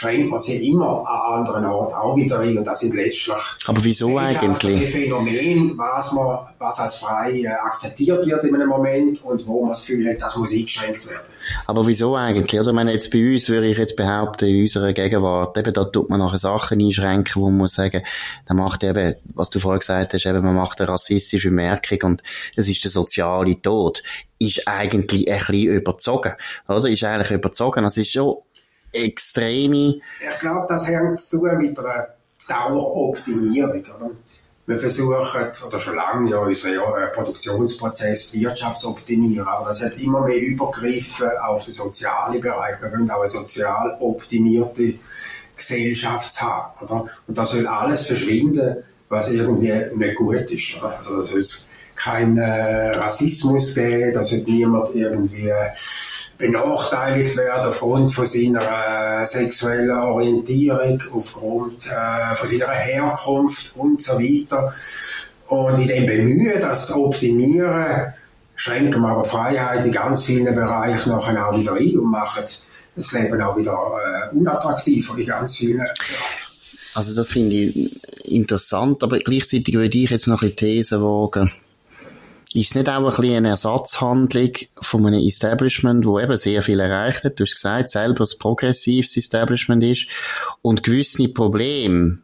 schränkt 0.00 0.30
man 0.30 0.38
sie 0.38 0.68
immer 0.68 1.04
an 1.06 1.40
anderen 1.40 1.66
Orten 1.66 1.94
auch 1.94 2.16
wieder 2.16 2.38
ein 2.40 2.56
und 2.56 2.66
das 2.66 2.80
sind 2.80 2.94
letztlich 2.94 3.36
Aber 3.66 3.84
wieso 3.84 4.16
eigentlich? 4.16 4.90
Phänomen, 4.90 5.76
was 5.76 6.12
man, 6.12 6.38
was 6.58 6.80
als 6.80 6.94
frei 6.96 7.42
äh, 7.42 7.48
akzeptiert 7.48 8.26
wird 8.26 8.44
in 8.44 8.54
einem 8.54 8.68
Moment 8.68 9.22
und 9.22 9.46
wo 9.46 9.60
man 9.60 9.72
das 9.72 9.80
Gefühl 9.80 10.08
hat, 10.08 10.22
das 10.22 10.38
muss 10.38 10.52
eingeschränkt 10.52 11.06
werden. 11.06 11.26
Aber 11.66 11.86
wieso 11.86 12.16
eigentlich? 12.16 12.58
Oder 12.58 12.70
ich 12.70 12.74
meine, 12.74 12.92
jetzt 12.92 13.10
bei 13.10 13.32
uns 13.32 13.48
würde 13.50 13.66
ich 13.66 13.76
jetzt 13.76 13.96
behaupten, 13.96 14.46
in 14.46 14.62
unserer 14.62 14.94
Gegenwart, 14.94 15.58
eben 15.58 15.74
da 15.74 15.84
tut 15.84 16.08
man 16.08 16.20
nachher 16.20 16.38
Sachen 16.38 16.80
einschränken, 16.80 17.42
wo 17.42 17.50
man 17.50 17.58
muss 17.58 17.74
sagen, 17.74 18.02
da 18.46 18.54
macht 18.54 18.82
eben, 18.82 19.16
was 19.34 19.50
du 19.50 19.58
vorher 19.58 19.80
gesagt 19.80 20.14
hast, 20.14 20.24
eben 20.24 20.42
man 20.42 20.54
macht 20.54 20.80
eine 20.80 20.88
rassistische 20.88 21.50
Bemerkung 21.50 21.98
und 22.04 22.22
das 22.56 22.68
ist 22.68 22.82
der 22.84 22.90
soziale 22.90 23.60
Tod 23.60 24.02
ist 24.42 24.66
eigentlich 24.66 25.30
ein 25.30 25.38
bisschen 25.38 25.74
überzogen, 25.74 26.32
oder? 26.66 26.88
Ist 26.88 27.04
eigentlich 27.04 27.30
überzogen. 27.30 27.82
Das 27.82 27.98
ist 27.98 28.12
schon 28.12 28.38
extreme. 28.92 30.00
Ich 30.20 30.38
glaube, 30.40 30.66
das 30.68 30.86
hängt 30.86 31.20
zu 31.20 31.42
mit 31.42 31.78
einer 31.78 32.08
Daueroptimierung. 32.48 33.84
Wir 34.66 34.78
versuchen, 34.78 35.16
oder 35.66 35.78
schon 35.78 35.96
lange, 35.96 36.30
ja, 36.30 36.38
unseren 36.38 36.74
ja, 36.74 37.06
Produktionsprozess, 37.12 38.32
Wirtschaft 38.34 38.80
zu 38.80 38.90
optimieren, 38.90 39.48
aber 39.48 39.68
das 39.68 39.82
hat 39.82 39.98
immer 39.98 40.20
mehr 40.20 40.40
übergriffen 40.40 41.28
auf 41.42 41.64
den 41.64 41.72
sozialen 41.72 42.40
Bereich. 42.40 42.80
Wir 42.80 42.92
wollen 42.92 43.10
auch 43.10 43.18
eine 43.18 43.28
sozial 43.28 43.96
optimierte 43.98 44.94
Gesellschaft 45.56 46.40
haben. 46.40 46.84
Oder? 46.84 47.06
Und 47.26 47.36
da 47.36 47.44
soll 47.44 47.66
alles 47.66 48.06
verschwinden, 48.06 48.76
was 49.08 49.30
irgendwie 49.30 49.72
nicht 49.94 50.16
gut 50.16 50.50
ist. 50.50 50.76
Oder? 50.78 50.96
Also 50.96 51.16
da 51.16 51.22
soll 51.24 51.40
es 51.40 51.66
keinen 51.96 52.38
äh, 52.38 52.96
Rassismus 52.96 53.74
geben, 53.74 54.14
da 54.14 54.24
sollte 54.24 54.50
niemand 54.50 54.94
irgendwie 54.94 55.52
benachteiligt 56.40 57.36
werden 57.36 57.68
aufgrund 57.68 58.12
von 58.12 58.26
seiner 58.26 59.22
äh, 59.22 59.26
sexuellen 59.26 59.90
Orientierung, 59.90 61.00
aufgrund 61.12 61.86
äh, 61.86 62.34
von 62.34 62.48
seiner 62.48 62.70
Herkunft 62.70 63.72
und 63.76 64.02
so 64.02 64.14
weiter. 64.18 64.74
Und 65.46 65.78
in 65.78 65.88
dem 65.88 66.06
Bemühen, 66.06 66.60
das 66.60 66.86
zu 66.86 67.04
optimieren, 67.04 68.14
schränken 68.56 69.02
wir 69.02 69.08
aber 69.08 69.24
Freiheit 69.24 69.84
in 69.84 69.92
ganz 69.92 70.24
vielen 70.24 70.54
Bereichen 70.54 71.10
nachher 71.10 71.48
auch 71.48 71.56
wieder 71.56 71.74
ein 71.74 71.98
und 71.98 72.10
machen 72.10 72.44
das 72.96 73.12
Leben 73.12 73.40
auch 73.40 73.56
wieder 73.56 73.72
äh, 73.72 74.34
unattraktiver 74.34 75.18
in 75.18 75.26
ganz 75.26 75.56
vielen 75.56 75.78
Bereichen. 75.78 76.24
Also 76.94 77.14
das 77.14 77.28
finde 77.28 77.54
ich 77.54 78.00
interessant, 78.24 79.02
aber 79.02 79.18
gleichzeitig 79.18 79.74
würde 79.74 79.96
ich 79.96 80.10
jetzt 80.10 80.26
noch 80.26 80.42
ein 80.42 80.50
bisschen 80.50 80.56
These 80.56 81.00
wagen 81.00 81.52
ist 82.52 82.70
es 82.70 82.74
nicht 82.74 82.88
auch 82.88 82.98
ein 82.98 83.04
bisschen 83.04 83.36
eine 83.36 83.48
Ersatzhandlung 83.50 84.52
von 84.80 85.06
einem 85.06 85.24
Establishment, 85.26 86.04
wo 86.04 86.18
eben 86.18 86.36
sehr 86.36 86.62
viel 86.62 86.80
erreicht 86.80 87.24
hat? 87.24 87.38
Du 87.38 87.44
hast 87.44 87.54
gesagt, 87.54 87.90
selber 87.90 88.24
ein 88.24 88.38
progressives 88.38 89.16
Establishment 89.16 89.84
ist 89.84 90.06
und 90.62 90.82
gewisse 90.82 91.28
Probleme 91.28 92.18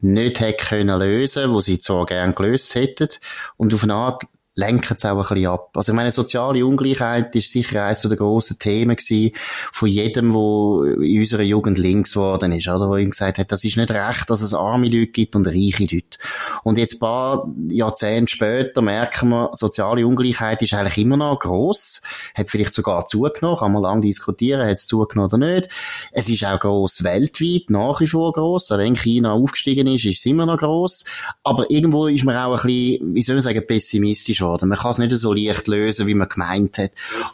nicht 0.00 0.40
hätte 0.40 0.64
können 0.64 0.98
lösen, 0.98 1.52
wo 1.52 1.60
sie 1.60 1.80
zwar 1.80 2.06
gern 2.06 2.34
gelöst 2.34 2.74
hätten. 2.74 3.08
Und 3.56 3.72
auf 3.72 3.84
eine 3.84 3.94
Art 3.94 4.24
lenken 4.54 4.96
es 4.96 5.04
auch 5.04 5.16
ein 5.16 5.34
bisschen 5.34 5.46
ab. 5.46 5.70
Also 5.74 5.92
ich 5.92 5.96
meine, 5.96 6.12
soziale 6.12 6.66
Ungleichheit 6.66 7.34
ist 7.34 7.50
sicher 7.50 7.84
eines 7.84 8.02
der 8.02 8.16
grossen 8.16 8.58
Themen 8.58 8.96
gewesen, 8.96 9.32
von 9.72 9.88
jedem, 9.88 10.34
wo 10.34 10.84
in 10.84 11.20
unserer 11.20 11.42
Jugend 11.42 11.78
links 11.78 12.12
geworden 12.12 12.52
ist, 12.52 12.68
oder? 12.68 12.88
Wo 12.88 12.96
ihm 12.96 13.10
gesagt 13.10 13.38
hat, 13.38 13.50
das 13.50 13.64
ist 13.64 13.78
nicht 13.78 13.90
recht, 13.90 14.28
dass 14.28 14.42
es 14.42 14.52
arme 14.52 14.88
Leute 14.88 15.06
gibt 15.06 15.36
und 15.36 15.46
reiche 15.46 15.84
Leute. 15.84 16.18
Und 16.64 16.76
jetzt 16.76 16.96
ein 16.96 17.00
paar 17.00 17.48
Jahrzehnte 17.68 18.30
später 18.30 18.82
merken 18.82 19.30
wir, 19.30 19.50
soziale 19.54 20.06
Ungleichheit 20.06 20.60
ist 20.60 20.74
eigentlich 20.74 20.98
immer 20.98 21.16
noch 21.16 21.38
gross, 21.38 22.02
hat 22.34 22.50
vielleicht 22.50 22.74
sogar 22.74 23.06
zugenommen, 23.06 23.58
kann 23.58 23.72
man 23.72 23.82
lange 23.82 24.02
diskutieren, 24.02 24.66
hat 24.66 24.74
es 24.74 24.86
zugenommen 24.86 25.32
oder 25.32 25.38
nicht. 25.38 25.70
Es 26.12 26.28
ist 26.28 26.44
auch 26.44 26.60
gross 26.60 27.02
weltweit, 27.02 27.70
nach 27.70 28.00
wie 28.00 28.06
vor 28.06 28.32
gross, 28.32 28.70
auch 28.70 28.78
wenn 28.78 28.96
China 28.96 29.32
aufgestiegen 29.32 29.86
ist, 29.86 30.04
ist 30.04 30.18
es 30.18 30.26
immer 30.26 30.44
noch 30.44 30.58
gross. 30.58 31.06
Aber 31.42 31.70
irgendwo 31.70 32.06
ist 32.06 32.24
man 32.24 32.36
auch 32.36 32.58
ein 32.58 32.66
bisschen, 32.66 33.14
wie 33.14 33.22
soll 33.22 33.36
man 33.36 33.42
sagen, 33.42 33.66
pessimistisch 33.66 34.41
worden. 34.42 34.68
Man 34.68 34.78
kann 34.78 34.90
es 34.90 34.98
nicht 34.98 35.12
so 35.12 35.32
leicht 35.32 35.66
lösen, 35.66 36.06
wie 36.06 36.14
man 36.14 36.28
gemeint 36.28 36.78
hat. 36.78 36.92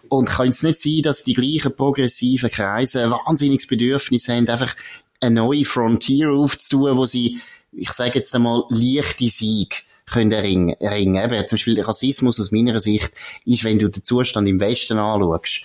Und 0.08 0.28
kann 0.28 0.48
es 0.48 0.62
nicht 0.62 0.78
sein, 0.78 1.02
dass 1.02 1.24
die 1.24 1.34
gleichen 1.34 1.74
progressiven 1.74 2.50
Kreise 2.50 3.04
ein 3.04 3.10
wahnsinniges 3.10 3.66
Bedürfnis 3.66 4.28
haben, 4.28 4.48
einfach 4.48 4.76
eine 5.20 5.34
neue 5.34 5.64
Frontier 5.64 6.30
aufzutun, 6.30 6.96
wo 6.96 7.06
sie, 7.06 7.40
ich 7.72 7.90
sage 7.90 8.12
jetzt 8.14 8.34
einmal, 8.34 8.64
leichte 8.68 9.28
Sieg 9.28 9.82
können 10.06 10.30
erringen. 10.30 10.76
Eben, 11.22 11.48
zum 11.48 11.56
Beispiel 11.56 11.80
Rassismus 11.80 12.40
aus 12.40 12.52
meiner 12.52 12.80
Sicht 12.80 13.12
ist, 13.44 13.64
wenn 13.64 13.78
du 13.78 13.88
den 13.88 14.04
Zustand 14.04 14.48
im 14.48 14.60
Westen 14.60 14.98
anschaust, 14.98 15.62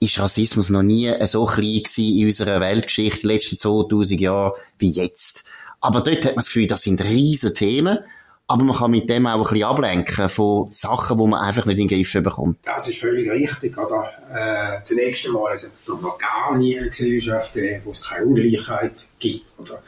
ist 0.00 0.18
Rassismus 0.18 0.68
noch 0.68 0.82
nie 0.82 1.12
so 1.26 1.46
klein 1.46 1.82
gewesen 1.82 2.18
in 2.18 2.26
unserer 2.26 2.60
Weltgeschichte, 2.60 3.20
die 3.20 3.26
letzten 3.28 3.58
2000 3.58 4.20
Jahre, 4.20 4.54
wie 4.78 4.90
jetzt. 4.90 5.44
Aber 5.80 6.00
dort 6.00 6.24
hat 6.24 6.36
man 6.36 6.36
das 6.36 6.46
Gefühl, 6.46 6.66
das 6.66 6.82
sind 6.82 7.02
riesen 7.02 7.54
Themen 7.54 7.98
aber 8.52 8.64
man 8.64 8.76
kann 8.76 8.90
mit 8.90 9.08
dem 9.08 9.26
auch 9.26 9.38
ein 9.38 9.42
bisschen 9.44 9.64
ablenken 9.64 10.28
von 10.28 10.68
Sachen, 10.72 11.16
die 11.16 11.26
man 11.26 11.40
einfach 11.40 11.64
nicht 11.64 11.78
in 11.78 11.88
den 11.88 12.04
Griff 12.04 12.12
bekommt. 12.22 12.58
Das 12.62 12.86
ist 12.86 13.00
völlig 13.00 13.30
richtig, 13.30 13.78
oder? 13.78 14.10
Äh, 14.30 14.84
zunächst 14.84 15.24
einmal, 15.24 15.54
es 15.54 15.64
hat 15.64 15.72
noch 16.02 16.18
gar 16.18 16.54
nie 16.58 16.78
eine 16.78 16.90
Gesellschaft 16.90 17.56
wo 17.82 17.92
es 17.92 18.06
keine 18.06 18.26
Ungleichheit 18.26 19.08
gibt, 19.18 19.46
oder? 19.58 19.82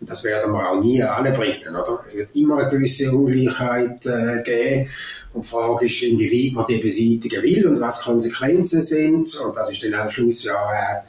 Und 0.00 0.10
das 0.10 0.24
werden 0.24 0.52
wir 0.52 0.68
auch 0.68 0.80
nie 0.80 1.00
anbringen, 1.00 1.68
oder? 1.68 2.00
Es 2.08 2.16
wird 2.16 2.34
immer 2.34 2.58
eine 2.58 2.70
gewisse 2.70 3.12
Ungleichheit 3.12 4.04
äh, 4.06 4.42
geben. 4.42 4.90
Und 5.32 5.44
die 5.44 5.48
Frage 5.48 5.86
ist, 5.86 6.02
inwieweit 6.02 6.56
man 6.56 6.66
die 6.66 6.78
beseitigen 6.78 7.42
will 7.44 7.68
und 7.68 7.80
was 7.80 8.00
Konsequenzen 8.00 8.82
sind. 8.82 9.32
Und 9.36 9.56
das 9.56 9.70
ist 9.70 9.84
dann 9.84 9.94
am 9.94 10.10
Schluss 10.10 10.42
ja 10.42 10.56
eine 10.66 11.04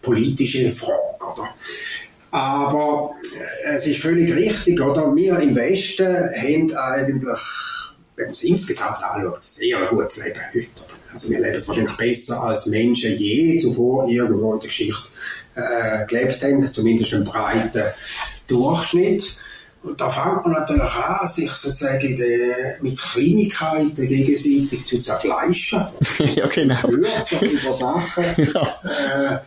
politische 0.00 0.72
Frage, 0.72 1.26
oder? 1.30 1.50
Aber 2.34 3.14
äh, 3.64 3.76
es 3.76 3.86
ist 3.86 4.00
völlig 4.00 4.34
richtig, 4.34 4.80
oder? 4.80 5.14
Wir 5.14 5.38
im 5.38 5.54
Westen 5.54 6.12
haben 6.14 6.76
eigentlich, 6.76 7.38
wenn 8.16 8.24
man 8.24 8.32
es 8.32 8.42
insgesamt 8.42 9.04
anschaut, 9.04 9.40
sehr 9.40 9.78
ein 9.78 9.86
gutes 9.86 10.16
Leben 10.24 10.40
heute. 10.52 10.94
Also 11.12 11.30
wir 11.30 11.38
leben 11.38 11.62
wahrscheinlich 11.64 11.96
besser 11.96 12.42
als 12.42 12.66
Menschen 12.66 13.16
je 13.16 13.56
zuvor 13.58 14.08
irgendwo 14.08 14.54
in 14.54 14.58
der 14.58 14.68
Geschichte 14.68 15.00
äh, 15.54 16.04
gelebt 16.06 16.42
haben, 16.42 16.72
zumindest 16.72 17.14
einen 17.14 17.24
breiten 17.24 17.84
Durchschnitt. 18.48 19.36
Und 19.84 20.00
da 20.00 20.10
fängt 20.10 20.44
man 20.44 20.54
natürlich 20.54 20.82
an, 20.82 21.28
sich 21.28 21.50
sozusagen 21.52 22.16
de, 22.16 22.52
mit 22.80 23.00
Kleinigkeiten 23.00 24.08
gegenseitig 24.08 24.84
zu 24.86 25.00
zerfleischen. 25.00 25.86
ja, 26.34 26.48
genau. 26.48 26.82
Hört 26.82 27.26
so 27.26 27.36
über 27.36 27.72
Sachen. 27.72 28.24
ja. 28.54 29.34
Äh, 29.34 29.38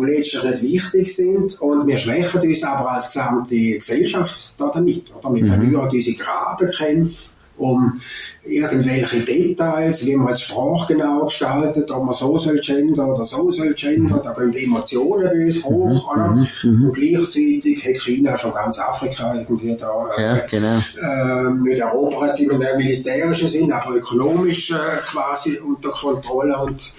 letztlich 0.00 0.42
nicht 0.44 0.62
wichtig 0.62 1.14
sind. 1.14 1.60
Und 1.60 1.86
wir 1.86 1.98
schwächen 1.98 2.40
uns 2.40 2.62
aber 2.64 2.92
als 2.92 3.06
gesamte 3.06 3.54
Gesellschaft 3.54 4.54
damit. 4.58 5.04
Oder? 5.14 5.34
Wir 5.34 5.44
mhm. 5.44 5.48
verlieren 5.48 5.88
unsere 5.88 6.16
Grabenkämpfe 6.16 7.32
um 7.56 8.00
irgendwelche 8.44 9.20
Details, 9.20 10.04
wie 10.06 10.16
man 10.16 10.34
die 10.34 10.40
Sprache 10.40 10.94
genau 10.94 11.26
gestaltet, 11.26 11.90
ob 11.90 12.04
man 12.04 12.14
so 12.14 12.36
soll 12.38 12.58
gendern 12.60 13.10
oder 13.10 13.24
so 13.24 13.52
soll 13.52 13.72
gendern, 13.74 14.20
da 14.24 14.32
gehen 14.32 14.50
die 14.50 14.64
Emotionen 14.64 15.28
bei 15.28 15.44
uns 15.46 15.64
hoch, 15.64 16.16
mhm. 16.16 16.48
mhm. 16.62 16.78
Mhm. 16.78 16.84
und 16.86 16.92
gleichzeitig 16.94 17.84
hat 17.84 18.02
China 18.02 18.36
schon 18.36 18.52
ganz 18.52 18.78
Afrika 18.78 19.34
irgendwie 19.34 19.76
da 19.76 20.08
äh, 20.16 20.22
ja, 20.22 20.38
genau. 20.50 20.78
äh, 21.00 21.54
nicht 21.62 21.80
erobert 21.80 22.40
im 22.40 22.58
militärischen 22.58 23.48
Sinn, 23.48 23.70
aber 23.70 23.94
ökonomisch 23.94 24.70
äh, 24.72 24.96
quasi 25.04 25.58
unter 25.58 25.90
Kontrolle 25.90 26.58
und 26.58 26.92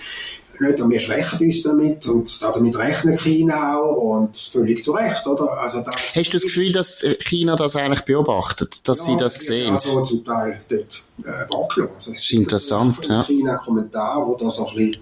nicht 0.63 0.82
und 0.82 0.89
wir 0.89 1.00
schwächen 1.00 1.46
uns 1.46 1.63
damit 1.63 2.08
und 2.08 2.41
damit 2.41 2.77
rechnet 2.77 3.20
China 3.20 3.77
auch 3.77 3.96
und 3.96 4.38
völlig 4.38 4.84
zu 4.84 4.93
Recht, 4.93 5.25
oder? 5.27 5.51
Also 5.60 5.82
das 5.82 5.96
Hast 5.96 6.27
du 6.27 6.32
das 6.32 6.43
Gefühl, 6.43 6.72
dass 6.72 7.03
äh, 7.03 7.15
China 7.15 7.55
das 7.55 7.75
eigentlich 7.75 8.01
beobachtet, 8.01 8.88
dass 8.88 9.00
ja, 9.00 9.05
sie 9.05 9.17
das 9.17 9.36
sehen? 9.36 9.74
Also 9.74 10.03
zum 10.03 10.25
Teil 10.25 10.62
dort 10.70 11.03
äh, 11.24 11.50
wahrgenommen. 11.51 11.96
Also 11.96 12.12
das 12.12 12.24
ist 12.24 12.32
interessant, 12.32 13.08
ja. 13.08 13.24
China-Kommentar, 13.24 14.25
wo 14.27 14.36
das 14.36 14.55
so 14.55 14.67
ein 14.67 14.75
bisschen 14.75 15.01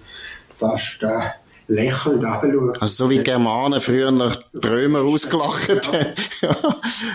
fast 0.56 1.02
äh, 1.02 1.08
lächelnd 1.68 2.24
anschaut. 2.24 2.82
Also 2.82 3.04
so 3.04 3.10
wie 3.10 3.22
Germanen 3.22 3.80
früher 3.80 4.10
nach 4.10 4.38
Römer 4.54 5.00
ausgelacht 5.00 5.68
haben. 5.88 6.06
Ja. 6.42 6.56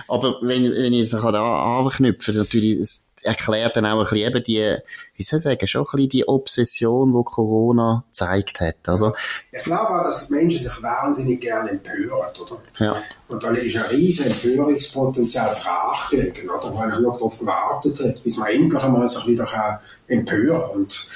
Aber 0.08 0.38
wenn, 0.42 0.72
wenn 0.72 0.94
ich 0.94 1.10
da 1.10 1.80
anknüpfe, 1.80 2.32
natürlich 2.32 2.80
erklärt 3.28 3.76
dann 3.76 3.86
auch 3.86 4.00
ein 4.00 4.04
bisschen 4.04 4.28
eben 4.28 4.44
die, 4.44 4.76
wie 5.16 5.24
soll 5.24 5.38
ich 5.38 5.44
sagen, 5.44 5.68
schon 5.68 5.82
ein 5.82 5.86
bisschen 5.86 6.10
die 6.10 6.28
Obsession, 6.28 7.14
die 7.14 7.24
Corona 7.24 8.04
gezeigt 8.08 8.62
hat, 8.62 8.88
oder? 8.88 9.14
Ich 9.52 9.64
glaube 9.64 9.90
auch, 10.00 10.04
dass 10.04 10.28
die 10.28 10.34
Menschen 10.34 10.62
sich 10.62 10.84
wahnsinnig 10.84 11.42
gerne 11.42 11.72
empören, 11.72 12.10
oder? 12.10 12.62
Ja. 12.80 12.96
Und 13.28 13.44
da 13.44 13.52
ist 13.52 13.76
ein 13.76 13.84
riesen 13.84 14.28
Empörungspotenzial 14.28 15.56
brachgelegen, 15.56 16.50
oder? 16.50 16.76
Weil 16.76 16.94
ich 16.94 17.00
noch 17.00 17.18
darauf 17.18 17.40
gewartet 17.40 18.00
hat, 18.04 18.24
bis 18.24 18.38
man 18.38 18.50
endlich 18.50 18.84
einmal 18.84 19.10
sich 19.10 19.28
wieder 19.28 19.80
empören 20.08 20.48
kann. 20.48 20.70
Und 20.72 21.08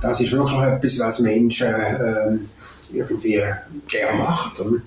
das 0.00 0.20
ist 0.20 0.32
wirklich 0.32 0.60
etwas, 0.60 0.98
was 0.98 1.20
Menschen, 1.20 1.74
ähm, 1.74 2.50
irgendwie 2.94 3.42
gerne 3.88 4.18
macht. 4.18 4.58
Und 4.60 4.82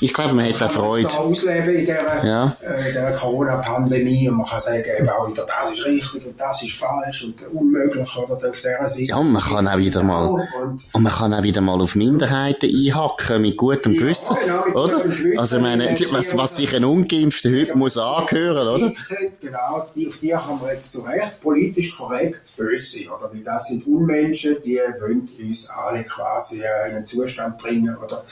ich 0.00 0.12
glaube, 0.12 0.34
man 0.34 0.46
hat 0.48 0.62
auch 0.62 0.70
Freude. 0.70 1.08
ausleben 1.18 1.74
in 1.74 1.80
dieser, 1.80 2.24
ja. 2.24 2.56
äh, 2.60 2.88
dieser 2.88 3.12
Corona-Pandemie 3.12 4.28
und 4.28 4.36
man 4.36 4.46
kann 4.46 4.60
sagen, 4.60 4.82
eben 4.98 5.08
auch 5.08 5.28
wieder, 5.28 5.46
das 5.46 5.72
ist 5.72 5.84
richtig 5.84 6.26
und 6.26 6.40
das 6.40 6.62
ist 6.62 6.74
falsch 6.74 7.24
und 7.24 7.46
unmöglich 7.52 8.16
oder 8.16 8.48
auf 8.48 8.60
dieser 8.60 8.88
Seite. 8.88 9.02
Ja, 9.02 9.16
und 9.16 9.32
man 9.32 9.42
kann 9.42 9.68
auch 9.68 9.78
wieder 9.78 10.02
mal, 10.02 10.26
und, 10.26 10.84
und 10.92 11.02
man 11.02 11.12
kann 11.12 11.34
auch 11.34 11.42
wieder 11.42 11.60
mal 11.60 11.80
auf 11.80 11.94
Minderheiten 11.94 12.66
einhacken 12.66 13.42
mit 13.42 13.56
gutem 13.56 13.96
Gewissen, 13.96 14.36
ja, 14.46 14.62
genau, 14.62 14.84
oder? 14.84 15.00
Gewissen, 15.00 15.38
also, 15.38 15.56
ich 15.56 15.62
meine, 15.62 15.96
was, 16.10 16.36
was 16.36 16.56
sich 16.56 16.74
ein 16.74 16.84
Ungeimpfter 16.84 17.50
heute 17.50 17.76
muss 17.76 17.96
angehören, 17.96 18.68
oder? 18.68 18.92
Genau, 19.40 19.86
die, 19.94 20.08
auf 20.08 20.16
die 20.18 20.30
kann 20.30 20.58
man 20.60 20.70
jetzt 20.70 20.92
zu 20.92 21.02
Recht 21.02 21.40
politisch 21.40 21.96
korrekt 21.96 22.42
böse 22.56 22.98
sein, 22.98 23.08
oder? 23.08 23.30
Weil 23.32 23.42
das 23.42 23.66
sind 23.68 23.86
Unmenschen, 23.86 24.56
die 24.64 24.80
wollen 25.00 25.28
uns 25.38 25.70
alle 25.70 26.02
quasi 26.02 26.58
in 26.58 26.96
einen 26.96 27.04
Zustand 27.04 27.25
bringen, 27.56 27.96
oder? 27.96 28.24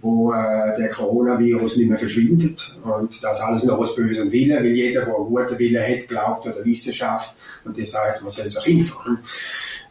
wo 0.00 0.32
äh, 0.32 0.76
der 0.78 0.90
Coronavirus 0.90 1.76
nicht 1.76 1.88
mehr 1.88 1.98
verschwindet 1.98 2.76
und 2.84 3.22
das 3.22 3.40
alles 3.40 3.64
nur 3.64 3.78
aus 3.78 3.94
bösem 3.94 4.30
Willen, 4.30 4.58
weil 4.58 4.66
jeder, 4.66 5.04
der 5.04 5.16
einen 5.16 5.24
guten 5.24 5.58
Willen 5.58 5.82
hat, 5.82 6.08
glaubt 6.08 6.46
an 6.46 6.52
der 6.54 6.64
Wissenschaft 6.64 7.34
und 7.64 7.76
die 7.76 7.86
sagt, 7.86 8.22
man 8.22 8.30
soll 8.30 8.50
sich 8.50 8.66
impfen. 8.66 9.18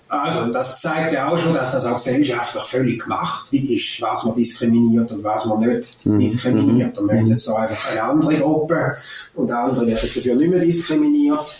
Also, 0.09 0.53
das 0.53 0.79
zeigt 0.79 1.11
ja 1.11 1.27
auch 1.27 1.37
schon, 1.37 1.53
dass 1.53 1.73
das 1.73 1.85
auch 1.85 1.95
gesellschaftlich 1.97 2.63
völlig 2.63 3.03
gemacht 3.03 3.51
ist, 3.51 4.01
was 4.01 4.23
man 4.23 4.35
diskriminiert 4.35 5.11
und 5.11 5.21
was 5.21 5.45
man 5.45 5.59
nicht 5.59 5.97
mhm. 6.05 6.19
diskriminiert. 6.19 6.97
Und 6.97 7.09
wir 7.09 7.19
haben 7.19 7.27
jetzt 7.27 7.43
so 7.43 7.55
einfach 7.55 7.91
eine 7.91 8.03
andere 8.03 8.37
Gruppe 8.37 8.95
und 9.35 9.51
andere 9.51 9.85
werden 9.85 10.09
dafür 10.15 10.35
nicht 10.35 10.49
mehr 10.49 10.59
diskriminiert. 10.59 11.59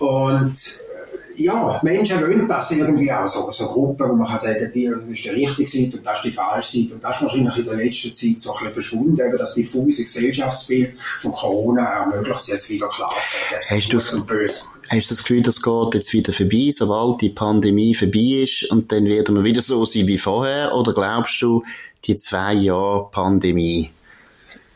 Und 0.00 0.80
ja, 1.38 1.80
Menschen 1.82 2.20
wollen 2.20 2.46
das 2.48 2.70
irgendwie 2.72 3.10
auch, 3.12 3.26
so, 3.26 3.50
so 3.52 3.66
Gruppen, 3.66 4.08
wo 4.08 4.14
man 4.14 4.26
kann 4.26 4.38
sagen, 4.38 4.70
die, 4.74 4.86
das 4.86 5.00
ist 5.08 5.24
die 5.24 5.28
richtige 5.28 5.68
Seite 5.68 5.96
und 5.98 6.06
das 6.06 6.18
ist 6.18 6.24
die 6.24 6.32
falsche 6.32 6.78
Seite. 6.78 6.94
Und 6.94 7.04
das 7.04 7.16
ist 7.16 7.22
wahrscheinlich 7.22 7.56
in 7.56 7.64
der 7.64 7.74
letzten 7.74 8.14
Zeit 8.14 8.40
so 8.40 8.50
ein 8.50 8.58
bisschen 8.58 8.72
verschwunden, 8.72 9.20
eben 9.20 9.36
das 9.36 9.54
diffuse 9.54 10.02
Gesellschaftsbild 10.02 10.94
von 11.22 11.32
Corona 11.32 11.84
ermöglicht 11.84 12.40
es 12.40 12.46
jetzt 12.48 12.70
wieder 12.70 12.88
klar 12.88 13.08
zu 13.08 13.36
sagen, 13.50 13.64
hast 13.68 13.92
du 13.92 14.16
und 14.16 14.26
böse. 14.26 14.64
Hast 14.90 15.10
du 15.10 15.14
das 15.14 15.22
Gefühl, 15.22 15.42
das 15.42 15.62
geht 15.62 15.94
jetzt 15.94 16.12
wieder 16.12 16.32
vorbei, 16.32 16.70
sobald 16.72 17.20
die 17.20 17.30
Pandemie 17.30 17.94
vorbei 17.94 18.42
ist 18.42 18.70
und 18.70 18.90
dann 18.90 19.04
werden 19.04 19.36
wir 19.36 19.44
wieder 19.44 19.62
so 19.62 19.84
sein 19.84 20.06
wie 20.06 20.18
vorher? 20.18 20.74
Oder 20.74 20.92
glaubst 20.92 21.40
du, 21.40 21.62
die 22.04 22.16
zwei 22.16 22.54
Jahre 22.54 23.08
Pandemie 23.10 23.90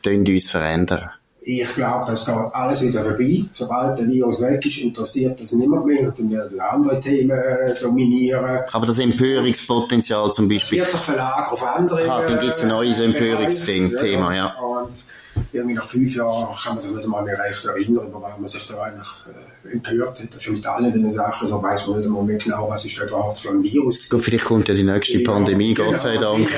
tun 0.03 0.27
uns 0.27 0.51
verändern? 0.51 1.11
Ich 1.45 1.75
glaube, 1.75 2.07
das 2.07 2.25
geht 2.25 2.35
alles 2.35 2.83
wieder 2.83 3.03
vorbei. 3.03 3.45
Sobald 3.53 3.99
der 3.99 4.07
Virus 4.07 4.41
weg 4.41 4.65
ist, 4.65 4.79
interessiert 4.79 5.41
das 5.41 5.53
niemand 5.53 5.87
mehr. 5.87 6.09
Und 6.09 6.19
dann 6.19 6.31
werden 6.31 6.61
andere 6.61 7.01
Themen 7.01 7.31
äh, 7.31 7.75
dominieren. 7.81 8.61
Aber 8.71 8.87
das 8.87 8.99
Empörungspotenzial 8.99 10.33
zum 10.33 10.49
Beispiel. 10.49 10.79
Es 10.79 10.85
wird 10.85 10.91
sich 10.93 11.01
verlagern 11.01 11.53
auf 11.53 11.63
andere. 11.65 12.09
Ah, 12.09 12.23
dann 12.25 12.39
gibt 12.39 12.55
es 12.55 12.63
ein 12.63 12.69
neues 12.69 13.01
äh, 13.01 13.07
Empörungsthema, 13.07 14.35
ja. 14.35 14.55
Und 14.59 15.05
irgendwie 15.53 15.75
nach 15.75 15.87
fünf 15.87 16.15
Jahren 16.15 16.55
kann 16.63 16.75
man 16.75 16.81
sich 16.81 16.93
nicht 16.93 17.05
einmal 17.05 17.25
mehr 17.25 17.39
recht 17.39 17.65
erinnern, 17.65 18.09
warum 18.13 18.43
man 18.43 18.49
sich 18.49 18.67
da 18.69 18.81
eigentlich 18.83 19.09
äh, 19.65 19.73
empört 19.73 20.21
hat. 20.21 20.43
Schon 20.43 20.55
mit 20.55 20.67
allen 20.67 20.93
diesen 20.93 21.11
Sachen, 21.11 21.49
so 21.49 21.61
weiß 21.63 21.89
man 21.89 21.99
nicht 21.99 22.07
einmal 22.07 22.23
mehr 22.23 22.39
genau, 22.39 22.69
was 22.69 22.85
ist 22.85 22.99
da 22.99 23.05
überhaupt 23.05 23.41
für 23.41 23.51
ein 23.51 23.63
Virus. 23.63 24.09
Gut, 24.09 24.23
vielleicht 24.23 24.45
kommt 24.45 24.69
ja 24.69 24.75
die 24.75 24.85
nächste 24.85 25.19
ja, 25.19 25.31
Pandemie, 25.31 25.75
Gott 25.75 25.99
sei 25.99 26.15
genau. 26.15 26.35
Dank. 26.35 26.51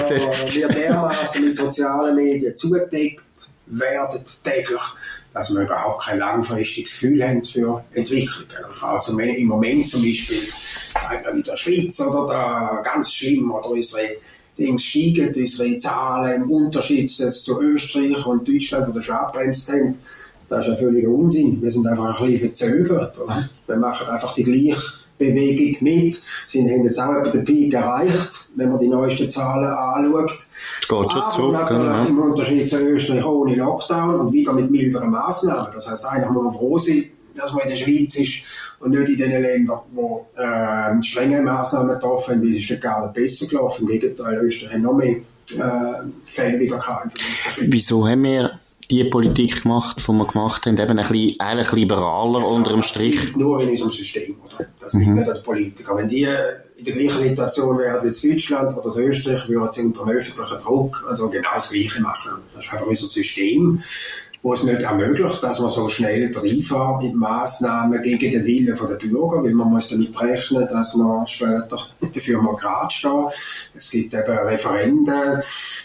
Wir 0.52 0.68
dermaßen 0.68 1.44
mit 1.44 1.54
sozialen 1.54 2.16
Medien 2.16 2.56
zugedeckt 2.56 3.22
werden 3.66 4.24
täglich, 4.42 4.82
dass 5.32 5.52
wir 5.52 5.62
überhaupt 5.62 6.04
kein 6.04 6.18
langfristiges 6.18 6.92
Gefühl 6.92 7.26
haben 7.26 7.44
für 7.44 7.84
Entwicklungen. 7.92 8.48
Also 8.80 9.18
im 9.18 9.46
Moment 9.46 9.88
zum 9.88 10.02
Beispiel, 10.02 10.40
sagen 10.92 11.24
wir 11.24 11.36
wieder 11.36 11.56
Schweiz 11.56 12.00
oder 12.00 12.26
da 12.26 12.80
ganz 12.82 13.12
schlimm 13.12 13.50
oder 13.50 13.70
unsere 13.70 14.16
Dinge 14.56 14.78
steigen, 14.78 15.34
unsere 15.34 15.78
Zahlen 15.78 16.42
im 16.42 16.50
Unterschied 16.50 17.10
zu 17.10 17.60
Österreich 17.60 18.24
und 18.26 18.46
Deutschland, 18.46 18.88
wo 18.88 18.92
der 18.92 19.00
schon 19.00 19.16
abbremst 19.16 19.72
haben. 19.72 19.98
Das 20.48 20.66
ist 20.66 20.72
ja 20.72 20.76
völliger 20.76 21.08
Unsinn. 21.08 21.60
Wir 21.60 21.70
sind 21.70 21.86
einfach 21.86 22.20
ein 22.20 22.26
bisschen 22.26 22.48
verzögert. 22.48 23.18
Oder? 23.18 23.48
Wir 23.66 23.76
machen 23.76 24.06
einfach 24.08 24.34
die 24.34 24.44
gleiche 24.44 24.80
Bewegung 25.18 25.76
mit. 25.80 26.22
Sie 26.46 26.62
haben 26.62 26.84
jetzt 26.84 26.98
auch 26.98 27.14
etwa 27.14 27.30
den 27.30 27.44
Peak 27.44 27.74
erreicht, 27.74 28.48
wenn 28.56 28.70
man 28.70 28.80
die 28.80 28.88
neuesten 28.88 29.30
Zahlen 29.30 29.70
anschaut. 29.70 30.46
Es 30.80 30.88
geht 30.88 31.12
schon 31.12 31.30
zurück. 31.30 31.68
Genau. 31.68 32.06
im 32.06 32.18
Unterschied 32.18 32.68
zu 32.68 32.78
Österreich 32.80 33.24
ohne 33.24 33.54
Lockdown 33.54 34.16
und 34.16 34.32
wieder 34.32 34.52
mit 34.52 34.70
milderen 34.70 35.10
Maßnahmen. 35.10 35.72
Das 35.72 35.90
heißt, 35.90 36.06
eigentlich 36.06 36.30
muss 36.30 36.44
man 36.44 36.52
froh 36.52 36.78
sein, 36.78 37.04
dass 37.34 37.52
man 37.52 37.64
in 37.64 37.70
der 37.70 37.76
Schweiz 37.76 38.16
ist 38.16 38.76
und 38.80 38.90
nicht 38.90 39.08
in 39.08 39.18
den 39.18 39.42
Ländern, 39.42 39.80
wo 39.92 40.26
äh, 40.36 41.02
strenge 41.02 41.42
Maßnahmen 41.42 41.94
getroffen 41.94 42.34
haben, 42.34 42.42
wie 42.42 42.56
es 42.56 42.70
ist 42.70 42.80
gar 42.80 43.02
nicht 43.02 43.14
besser 43.14 43.46
gelaufen. 43.46 43.82
Im 43.82 43.88
Gegenteil, 43.88 44.38
Österreich 44.38 44.74
hat 44.74 44.80
noch 44.80 44.94
mehr 44.94 45.16
äh, 45.16 46.06
Fälle 46.26 46.58
wieder 46.58 46.76
gehabt. 46.76 47.12
Wieso 47.60 48.06
haben 48.06 48.22
wir 48.22 48.60
die 48.90 49.04
Politik 49.04 49.62
gemacht, 49.62 49.96
die 49.98 50.12
wir 50.12 50.26
gemacht 50.26 50.66
haben, 50.66 50.78
eben 50.78 50.98
ein 50.98 51.08
bisschen, 51.08 51.40
eigentlich 51.40 51.72
liberaler 51.72 52.40
ja, 52.40 52.46
unter 52.46 52.70
dem 52.70 52.82
Strich. 52.82 53.34
Nur 53.36 53.60
in 53.60 53.70
unserem 53.70 53.90
System, 53.90 54.36
oder? 54.44 54.66
Das 54.84 54.94
liegt 54.94 55.08
mhm. 55.08 55.16
nicht 55.16 55.28
an 55.28 55.34
den 55.34 55.42
Politikern. 55.42 55.96
Wenn 55.98 56.08
die 56.08 56.28
in 56.76 56.84
der 56.84 56.94
gleichen 56.94 57.22
Situation 57.22 57.78
wären 57.78 58.04
wie 58.04 58.08
in 58.08 58.32
Deutschland 58.32 58.76
oder 58.76 58.96
Österreich, 58.96 59.48
würden 59.48 59.72
sie 59.72 59.82
unter 59.82 60.02
einem 60.02 60.18
öffentlichen 60.18 60.58
Druck 60.58 61.04
also 61.08 61.28
genau 61.28 61.48
das 61.54 61.70
Gleiche 61.70 62.02
machen. 62.02 62.32
Das 62.54 62.64
ist 62.64 62.72
einfach 62.72 62.86
unser 62.86 63.08
System 63.08 63.82
wo 64.44 64.52
es 64.52 64.62
nicht 64.62 64.82
ermöglicht, 64.82 65.42
dass 65.42 65.58
man 65.58 65.70
so 65.70 65.88
schnell 65.88 66.30
reinfährt 66.30 67.02
mit 67.02 67.14
Massnahmen 67.14 68.02
gegen 68.02 68.30
den 68.30 68.44
Willen 68.44 68.76
der 68.76 68.96
Bürger, 68.96 69.42
weil 69.42 69.54
man 69.54 69.70
muss 69.70 69.88
damit 69.88 70.20
rechnen, 70.20 70.68
dass 70.68 70.94
man 70.96 71.26
später 71.26 71.78
dafür 72.14 72.42
mal 72.42 72.54
gerade 72.54 72.90
stehen. 72.90 73.24
Es 73.74 73.90
gibt 73.90 74.12
eben 74.12 74.38
Referenden. 74.38 75.42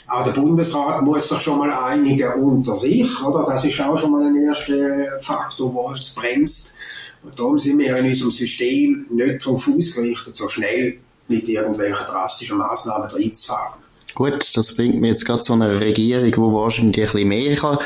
Auch 0.08 0.26
der 0.26 0.32
Bundesrat 0.32 1.02
muss 1.04 1.30
sich 1.30 1.40
schon 1.40 1.58
mal 1.58 1.72
einigen 1.72 2.34
unter 2.34 2.76
sich, 2.76 3.24
oder? 3.24 3.46
Das 3.50 3.64
ist 3.64 3.80
auch 3.80 3.98
schon 3.98 4.12
mal 4.12 4.26
ein 4.26 4.36
erster 4.36 5.22
Faktor, 5.22 5.72
der 5.72 5.96
es 5.96 6.14
bremst. 6.14 6.76
Und 7.24 7.38
darum 7.38 7.60
sind 7.60 7.80
wir 7.80 7.98
in 7.98 8.06
unserem 8.06 8.32
System 8.32 9.06
nicht 9.10 9.46
darauf 9.46 9.68
ausgerichtet, 9.68 10.36
so 10.36 10.48
schnell 10.48 11.00
mit 11.28 11.48
irgendwelchen 11.48 12.06
drastischen 12.06 12.58
Maßnahmen 12.58 13.10
reinzufahren. 13.10 13.80
Gut, 14.16 14.56
das 14.58 14.76
bringt 14.76 15.00
mir 15.00 15.10
jetzt 15.10 15.26
gerade 15.26 15.44
so 15.44 15.54
eine 15.54 15.80
Regierung, 15.80 16.32
die 16.32 16.38
wahrscheinlich 16.38 17.08
ein 17.08 17.12
bisschen 17.12 17.28
mehr 17.28 17.56
kann, 17.56 17.78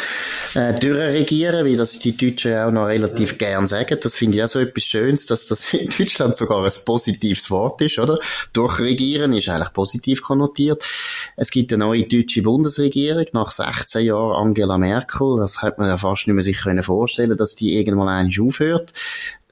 äh, 0.56 0.74
durchregieren, 0.80 1.65
wie 1.65 1.75
das 1.75 2.00
die 2.00 2.15
Deutschen 2.15 2.56
auch 2.56 2.72
noch 2.72 2.88
relativ 2.88 3.38
gern 3.38 3.68
sagen. 3.68 3.98
Das 4.01 4.15
finde 4.15 4.38
ich 4.38 4.44
auch 4.44 4.48
so 4.48 4.60
etwas 4.60 4.84
Schönes, 4.84 5.25
dass 5.25 5.48
das 5.48 5.74
in 5.74 5.89
Deutschland 5.89 6.36
sogar 6.36 6.63
ein 6.63 6.72
positives 6.86 7.50
Wort 7.51 7.82
ist, 7.82 8.00
oder? 8.00 8.20
Durchregieren 8.53 9.34
ist 9.34 9.50
eigentlich 9.50 9.74
positiv 9.74 10.22
konnotiert. 10.22 10.84
Es 11.36 11.51
gibt 11.51 11.72
eine 11.74 11.86
neue 11.86 12.03
deutsche 12.03 12.42
Bundesregierung 12.42 13.25
nach 13.34 13.51
16 13.51 14.06
Jahren 14.06 14.48
Angela 14.48 14.77
Merkel. 14.77 15.38
Das 15.39 15.62
hätte 15.62 15.80
man 15.80 15.89
ja 15.89 15.98
fast 15.98 16.27
nicht 16.27 16.36
mehr 16.36 16.44
sich 16.44 16.60
vorstellen 16.84 17.38
dass 17.38 17.56
die 17.56 17.77
irgendwann 17.77 18.08
eigentlich 18.08 18.39
aufhört 18.39 18.94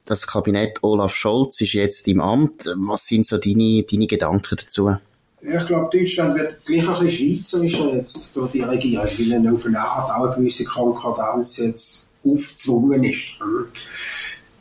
das 0.04 0.26
Kabinett 0.26 0.82
Olaf 0.82 1.14
Scholz 1.14 1.60
ist 1.60 1.74
jetzt 1.74 2.08
im 2.08 2.20
Amt. 2.20 2.64
Was 2.76 3.06
sind 3.06 3.26
so 3.26 3.38
deine, 3.38 3.84
deine 3.84 4.06
Gedanken 4.06 4.56
dazu? 4.56 4.96
Ich 5.44 5.66
glaube, 5.66 5.98
Deutschland 5.98 6.36
wird 6.36 6.64
gleich 6.64 6.88
ein 6.88 7.04
bisschen 7.04 7.10
schweizerischer 7.10 7.96
jetzt 7.96 8.30
durch 8.32 8.52
die 8.52 8.60
Regierung, 8.60 9.04
weil 9.04 9.54
auf 9.54 9.66
eine 9.66 9.80
Art 9.80 10.10
auch 10.12 10.26
eine 10.26 10.36
gewisse 10.36 10.62
Konkordanz 10.62 11.56
jetzt 11.58 12.08
aufgezwungen 12.24 13.02
ist. 13.02 13.40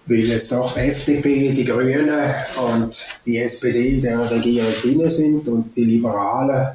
Weil 0.08 0.18
jetzt 0.18 0.52
auch 0.52 0.74
die 0.74 0.80
FDP, 0.80 1.52
die 1.54 1.66
Grünen 1.66 2.34
und 2.74 3.08
die 3.28 3.38
SPD 3.38 3.90
in 3.90 4.02
der 4.02 4.32
Regierung 4.32 4.74
drin 4.82 5.08
sind 5.12 5.48
und 5.48 5.76
die 5.76 5.84
Liberalen, 5.84 6.70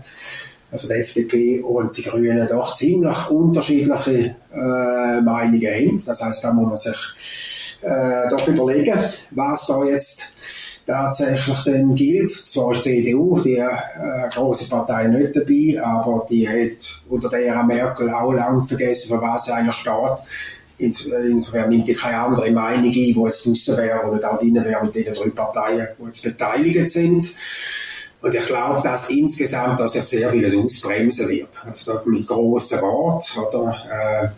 also 0.71 0.87
die 0.87 0.95
FDP 0.95 1.61
und 1.61 1.97
die 1.97 2.03
Grünen 2.03 2.47
doch 2.47 2.77
ziemlich 2.77 3.29
unterschiedliche 3.29 4.37
äh, 4.55 5.21
Meinungen 5.21 5.67
haben. 5.67 6.05
Das 6.07 6.23
heißt, 6.23 6.45
da 6.45 6.53
muss 6.53 6.69
man 6.69 6.77
sich 6.77 7.81
äh, 7.83 8.31
doch 8.31 8.47
überlegen, 8.47 9.01
was 9.33 9.67
da 9.67 9.85
jetzt 9.85 10.33
tatsächlich 10.87 11.59
dann 11.65 11.95
gilt. 11.95 12.33
Zwar 12.33 12.71
ist 12.71 12.85
die 12.85 13.03
CDU, 13.03 13.41
die 13.41 13.57
äh, 13.57 14.29
große 14.33 14.69
Partei, 14.69 15.09
nicht 15.09 15.35
dabei, 15.35 15.83
aber 15.85 16.27
die 16.29 16.49
hat 16.49 17.03
unter 17.09 17.29
der 17.29 17.63
Merkel 17.65 18.09
auch 18.11 18.33
lange 18.33 18.65
vergessen, 18.65 19.09
für 19.09 19.21
was 19.21 19.47
sie 19.47 19.53
eigentlich 19.53 19.77
steht. 19.77 20.23
Insofern 20.79 21.71
nimmt 21.71 21.89
die 21.89 21.95
keine 21.95 22.19
andere 22.19 22.51
Meinung 22.51 22.85
ein, 22.85 22.93
die 22.93 23.13
jetzt 23.13 23.47
draussen 23.47 23.77
wäre 23.79 24.07
oder 24.07 24.19
da 24.19 24.37
drin 24.37 24.63
wäre 24.63 24.85
mit 24.85 24.95
den 24.95 25.13
drei 25.13 25.31
Parteien, 25.31 25.89
die 25.99 26.07
jetzt 26.07 26.23
beteiligt 26.23 26.91
sind. 26.91 27.35
Und 28.21 28.35
ich 28.35 28.47
glaube, 28.47 28.83
dass 28.83 29.11
insgesamt 29.11 29.81
dass 29.81 29.93
sich 29.93 30.03
sehr 30.03 30.31
vieles 30.31 30.55
ausbremsen 30.55 31.29
wird. 31.29 31.63
Also 31.65 32.01
mit 32.07 32.27
grossen 32.27 32.81
Worten 32.81 33.41
oder 33.41 33.77
äh, 33.91 34.29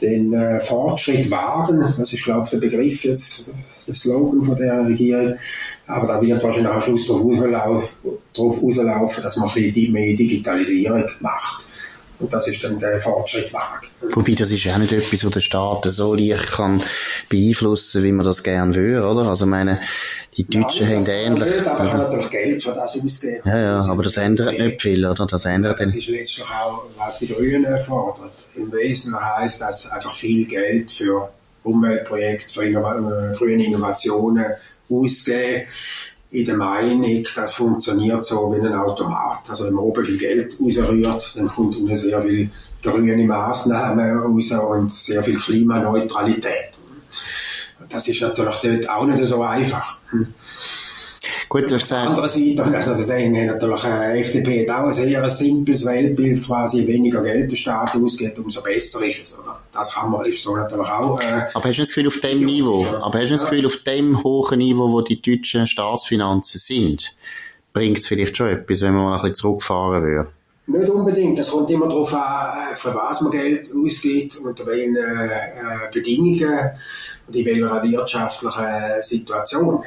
den 0.00 0.32
äh, 0.32 0.60
Fortschritt 0.60 1.30
wagen. 1.30 1.94
Das 1.98 2.12
ist, 2.12 2.24
glaube 2.24 2.44
ich, 2.44 2.50
der 2.50 2.58
Begriff 2.58 3.04
jetzt, 3.04 3.50
der 3.86 3.94
Slogan 3.94 4.42
von 4.42 4.56
der 4.56 4.86
Regierung. 4.86 5.34
Aber 5.86 6.06
da 6.06 6.20
wird 6.20 6.42
wahrscheinlich 6.42 6.72
am 6.72 6.80
Schluss 6.80 7.06
darauf 7.06 7.22
rauslaufen, 7.22 7.88
darauf 8.32 8.62
rauslaufen 8.62 9.22
dass 9.22 9.36
man 9.36 9.48
ein 9.48 9.72
bisschen 9.72 9.92
mehr 9.92 10.16
Digitalisierung 10.16 11.04
macht. 11.20 11.66
Und 12.20 12.30
das 12.32 12.46
ist 12.48 12.62
dann 12.62 12.78
der 12.78 13.00
Fortschritt 13.00 13.52
wagen. 13.54 13.88
Wobei, 14.10 14.34
das 14.34 14.50
ist 14.50 14.64
ja 14.64 14.74
auch 14.74 14.78
nicht 14.78 14.92
etwas, 14.92 15.24
was 15.24 15.32
der 15.32 15.40
Staat 15.40 15.86
so 15.86 16.14
leicht 16.14 16.48
kann 16.48 16.82
beeinflussen, 17.30 18.02
wie 18.02 18.12
man 18.12 18.26
das 18.26 18.42
gerne 18.42 18.74
will, 18.74 19.00
oder? 19.00 19.28
Also, 19.28 19.46
meine, 19.46 19.80
die 20.36 20.44
Deutschen 20.44 20.88
ja, 20.88 20.96
haben 20.96 21.06
ähnlich. 21.06 21.54
Nicht, 21.56 21.66
aber 21.66 21.84
ich 21.84 21.92
habe 21.92 22.02
natürlich 22.04 22.30
Geld 22.30 22.62
für 22.62 22.72
das 22.72 22.96
ausgeben. 22.96 23.42
Ja, 23.44 23.58
ja, 23.58 23.78
aber 23.80 24.02
das 24.02 24.16
ändert 24.16 24.58
nicht 24.58 24.80
viel, 24.80 25.04
oder? 25.04 25.26
Das 25.26 25.44
ändert 25.44 25.78
ja, 25.78 25.84
Das 25.84 25.94
ist 25.96 26.08
letztlich 26.08 26.46
auch, 26.50 26.84
was 26.96 27.18
die 27.18 27.28
Grünen 27.28 27.78
fordern. 27.78 28.30
Im 28.54 28.72
Wesentlichen 28.72 29.36
heisst 29.36 29.60
das 29.60 29.90
einfach 29.90 30.14
viel 30.14 30.46
Geld 30.46 30.92
für 30.92 31.30
Umweltprojekte, 31.64 32.52
für 32.52 32.64
Innova 32.64 33.32
äh, 33.32 33.36
grüne 33.36 33.66
Innovationen 33.66 34.46
ausgeben. 34.88 35.66
In 36.30 36.46
der 36.46 36.56
Meinung, 36.56 37.26
das 37.34 37.52
funktioniert 37.54 38.24
so 38.24 38.54
wie 38.54 38.64
ein 38.64 38.72
Automat. 38.72 39.50
Also 39.50 39.64
wenn 39.64 39.74
man 39.74 39.84
oben 39.84 40.04
viel 40.04 40.16
Geld 40.18 40.54
rausrührt, 40.60 41.32
dann 41.34 41.48
kommt 41.48 41.76
unten 41.76 41.96
sehr 41.96 42.22
viel 42.22 42.50
grüne 42.82 43.24
Maßnahmen 43.24 44.18
raus 44.18 44.52
und 44.52 44.94
sehr 44.94 45.24
viel 45.24 45.36
Klimaneutralität 45.36 46.70
das 47.88 48.08
ist 48.08 48.20
natürlich 48.20 48.56
dort 48.56 48.88
auch 48.88 49.06
nicht 49.06 49.24
so 49.24 49.42
einfach. 49.42 49.98
Hm. 50.10 50.34
Gut, 51.48 51.68
du 51.68 51.74
hast 51.74 51.82
gesagt. 51.82 52.06
Andererseits, 52.06 52.60
also 52.60 52.94
das 52.94 53.10
haben 53.10 53.32
natürlich, 53.32 53.84
äh, 53.84 54.20
FDP 54.20 54.68
hat 54.68 54.76
auch 54.76 54.86
ein 54.86 54.92
sehr 54.92 55.28
simples 55.30 55.84
Weltbild, 55.84 56.46
quasi 56.46 56.86
weniger 56.86 57.22
Geld 57.22 57.50
der 57.50 57.56
Staat 57.56 57.96
ausgeht, 57.96 58.38
umso 58.38 58.62
besser 58.62 59.04
ist 59.04 59.24
es, 59.24 59.38
oder? 59.38 59.60
Das 59.72 59.94
kann 59.94 60.12
man, 60.12 60.26
ist 60.26 60.42
so 60.42 60.54
natürlich 60.54 60.88
auch, 60.88 61.20
äh, 61.20 61.46
Aber 61.52 61.68
hast 61.68 61.76
du 61.76 61.82
das 61.82 61.88
Gefühl, 61.88 62.06
auf 62.06 62.20
dem 62.20 62.44
Niveau, 62.44 62.86
aber 63.02 63.18
hast 63.18 63.30
du 63.30 63.34
das 63.34 63.42
Gefühl, 63.48 63.66
auf 63.66 63.76
dem 63.78 64.22
hohen 64.22 64.58
Niveau, 64.58 64.92
wo 64.92 65.00
die 65.00 65.20
deutschen 65.20 65.66
Staatsfinanzen 65.66 66.60
sind, 66.60 67.16
bringt 67.72 67.98
es 67.98 68.06
vielleicht 68.06 68.36
schon 68.36 68.50
etwas, 68.50 68.82
wenn 68.82 68.94
man 68.94 69.04
mal 69.04 69.16
ein 69.16 69.22
bisschen 69.22 69.34
zurückfahren 69.34 70.02
würde? 70.02 70.30
Nicht 70.72 70.88
unbedingt. 70.88 71.36
Es 71.36 71.50
kommt 71.50 71.68
immer 71.70 71.88
darauf 71.88 72.14
an, 72.14 72.76
für 72.76 72.94
was 72.94 73.20
man 73.22 73.32
Geld 73.32 73.68
ausgibt, 73.74 74.36
unter 74.36 74.64
welchen 74.66 74.94
äh, 74.94 75.90
Bedingungen 75.92 76.70
und 77.26 77.34
in 77.34 77.44
welcher 77.44 77.82
wirtschaftlichen 77.82 79.02
Situation. 79.02 79.82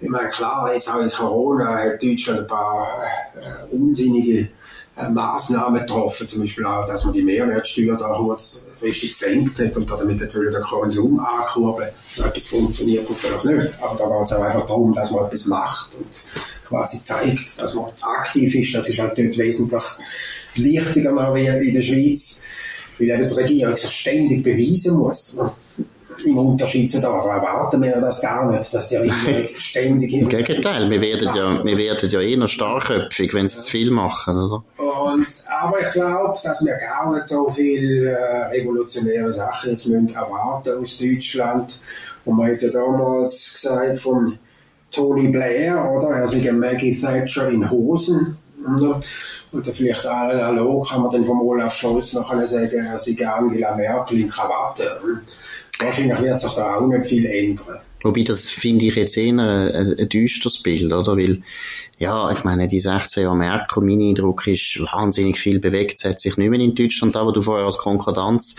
Ich 0.00 0.08
meine, 0.08 0.30
klar, 0.30 0.72
jetzt 0.72 0.90
auch 0.90 1.00
in 1.00 1.10
Corona 1.10 1.76
hat 1.76 2.02
Deutschland 2.02 2.40
ein 2.40 2.46
paar 2.46 2.88
äh, 3.34 3.74
unsinnige 3.74 4.48
äh, 4.96 5.10
Maßnahmen 5.10 5.80
getroffen, 5.80 6.26
zum 6.26 6.40
Beispiel 6.40 6.64
auch, 6.64 6.86
dass 6.86 7.04
man 7.04 7.12
die 7.12 7.22
Mehrwertsteuer 7.22 7.96
da 7.96 8.08
kurzfristig 8.08 9.10
gesenkt 9.10 9.58
hat 9.58 9.76
und 9.76 9.90
damit 9.90 10.20
natürlich 10.20 10.54
den 10.54 10.62
Konsum 10.62 11.20
ankurbeln. 11.20 11.90
So 12.14 12.24
etwas 12.24 12.46
funktioniert 12.46 13.08
natürlich 13.08 13.44
nicht, 13.44 13.74
aber 13.82 13.98
da 13.98 14.04
geht 14.06 14.24
es 14.24 14.32
auch 14.32 14.42
einfach 14.42 14.66
darum, 14.66 14.94
dass 14.94 15.10
man 15.10 15.26
etwas 15.26 15.46
macht 15.46 15.94
und 15.94 16.22
quasi 16.66 17.02
zeigt, 17.02 17.60
dass 17.60 17.74
man 17.74 17.86
aktiv 18.00 18.54
ist. 18.54 18.74
Das 18.74 18.88
ist 18.88 18.98
halt 18.98 19.18
dort 19.18 19.36
wesentlich 19.36 19.82
wichtiger 20.54 21.12
noch 21.12 21.34
wie 21.34 21.46
in 21.46 21.74
der 21.74 21.82
Schweiz, 21.82 22.40
weil 22.98 23.10
eben 23.10 23.28
die 23.28 23.34
Regierung 23.34 23.76
sich 23.76 23.90
ständig 23.90 24.42
beweisen 24.42 24.96
muss. 24.96 25.38
Im 26.24 26.38
Unterschied 26.38 26.90
zu 26.90 27.00
da 27.00 27.08
erwarten 27.08 27.82
wir 27.82 28.00
das 28.00 28.20
gar 28.20 28.50
nicht, 28.50 28.72
dass 28.72 28.88
die 28.88 28.96
Regierung 28.96 29.48
ständig... 29.58 30.12
Im 30.12 30.28
Gegenteil, 30.28 30.88
wir 30.88 31.00
werden 31.00 31.34
ja, 31.34 31.64
wir 31.64 31.76
werden 31.76 32.10
ja 32.10 32.20
eher 32.20 32.48
starkköpfig, 32.48 33.34
wenn 33.34 33.48
sie 33.48 33.62
zu 33.62 33.70
viel 33.70 33.90
machen, 33.90 34.36
oder? 34.36 34.64
Und, 34.78 35.44
aber 35.48 35.80
ich 35.80 35.90
glaube, 35.90 36.38
dass 36.42 36.64
wir 36.64 36.76
gar 36.76 37.14
nicht 37.14 37.28
so 37.28 37.48
viel 37.50 38.06
äh, 38.06 38.46
revolutionäre 38.46 39.32
Sachen 39.32 39.70
jetzt 39.70 39.86
müssen 39.86 40.14
erwarten 40.14 40.78
aus 40.80 40.98
Deutschland. 40.98 41.80
Und 42.24 42.36
man 42.36 42.52
hat 42.52 42.62
ja 42.62 42.70
damals 42.70 43.52
gesagt, 43.52 44.00
von 44.00 44.38
Tony 44.90 45.28
Blair, 45.28 45.90
oder? 45.90 46.08
Er 46.08 46.28
sei 46.28 46.50
Maggie 46.52 46.98
Thatcher 46.98 47.48
in 47.50 47.70
Hosen. 47.70 48.38
Oder? 48.66 49.00
Und 49.52 49.66
vielleicht 49.66 50.06
analog 50.06 50.88
kann 50.88 51.02
man 51.02 51.12
dann 51.12 51.24
vom 51.24 51.40
Olaf 51.40 51.74
Scholz 51.74 52.12
noch 52.12 52.28
sagen, 52.28 52.86
er 52.86 52.98
sei 52.98 53.26
Angela 53.26 53.74
Merkel 53.74 54.20
in 54.20 54.28
Krawatte. 54.28 55.00
Wahrscheinlich 55.78 56.20
wird 56.20 56.40
sich 56.40 56.52
da 56.52 56.76
auch 56.76 56.86
nicht 56.86 57.06
viel 57.06 57.26
ändern. 57.26 57.80
Wobei, 58.02 58.22
das 58.22 58.48
finde 58.48 58.86
ich 58.86 58.94
jetzt 58.94 59.16
eher 59.16 59.32
ein, 59.32 59.40
ein, 59.40 59.98
ein 59.98 60.08
düsteres 60.08 60.62
Bild, 60.62 60.92
oder? 60.92 61.16
Weil, 61.16 61.42
ja, 61.98 62.30
ich 62.30 62.44
meine, 62.44 62.68
die 62.68 62.80
16 62.80 63.22
Jahre 63.22 63.36
Merkel, 63.36 63.82
mein 63.82 64.00
Eindruck 64.02 64.46
ist, 64.46 64.80
wahnsinnig 64.80 65.38
viel 65.38 65.60
bewegt, 65.60 66.04
hat 66.04 66.20
sich 66.20 66.36
nicht 66.36 66.50
mehr 66.50 66.60
in 66.60 66.74
Deutschland, 66.74 67.14
da, 67.16 67.24
wo 67.24 67.32
du 67.32 67.40
vorher 67.40 67.64
als 67.64 67.78
Konkordanz 67.78 68.56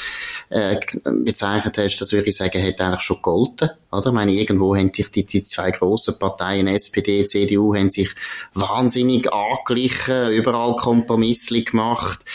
äh, 0.49 0.77
bezeichnet 1.03 1.77
hast, 1.77 1.97
das 1.97 2.11
würde 2.11 2.29
ich 2.29 2.35
sagen, 2.35 2.61
hat 2.61 2.81
eigentlich 2.81 3.01
schon 3.01 3.17
gegolten, 3.17 3.69
oder? 3.91 4.07
Ich 4.07 4.13
meine, 4.13 4.31
irgendwo 4.31 4.75
haben 4.75 4.91
sich 4.93 5.11
die, 5.11 5.25
die 5.25 5.43
zwei 5.43 5.69
grossen 5.71 6.17
Parteien, 6.17 6.67
SPD, 6.67 7.25
CDU, 7.25 7.75
haben 7.75 7.91
sich 7.91 8.09
wahnsinnig 8.55 9.31
angeglichen, 9.31 10.31
überall 10.33 10.75
Kompromisse 10.75 11.61
gemacht 11.61 12.25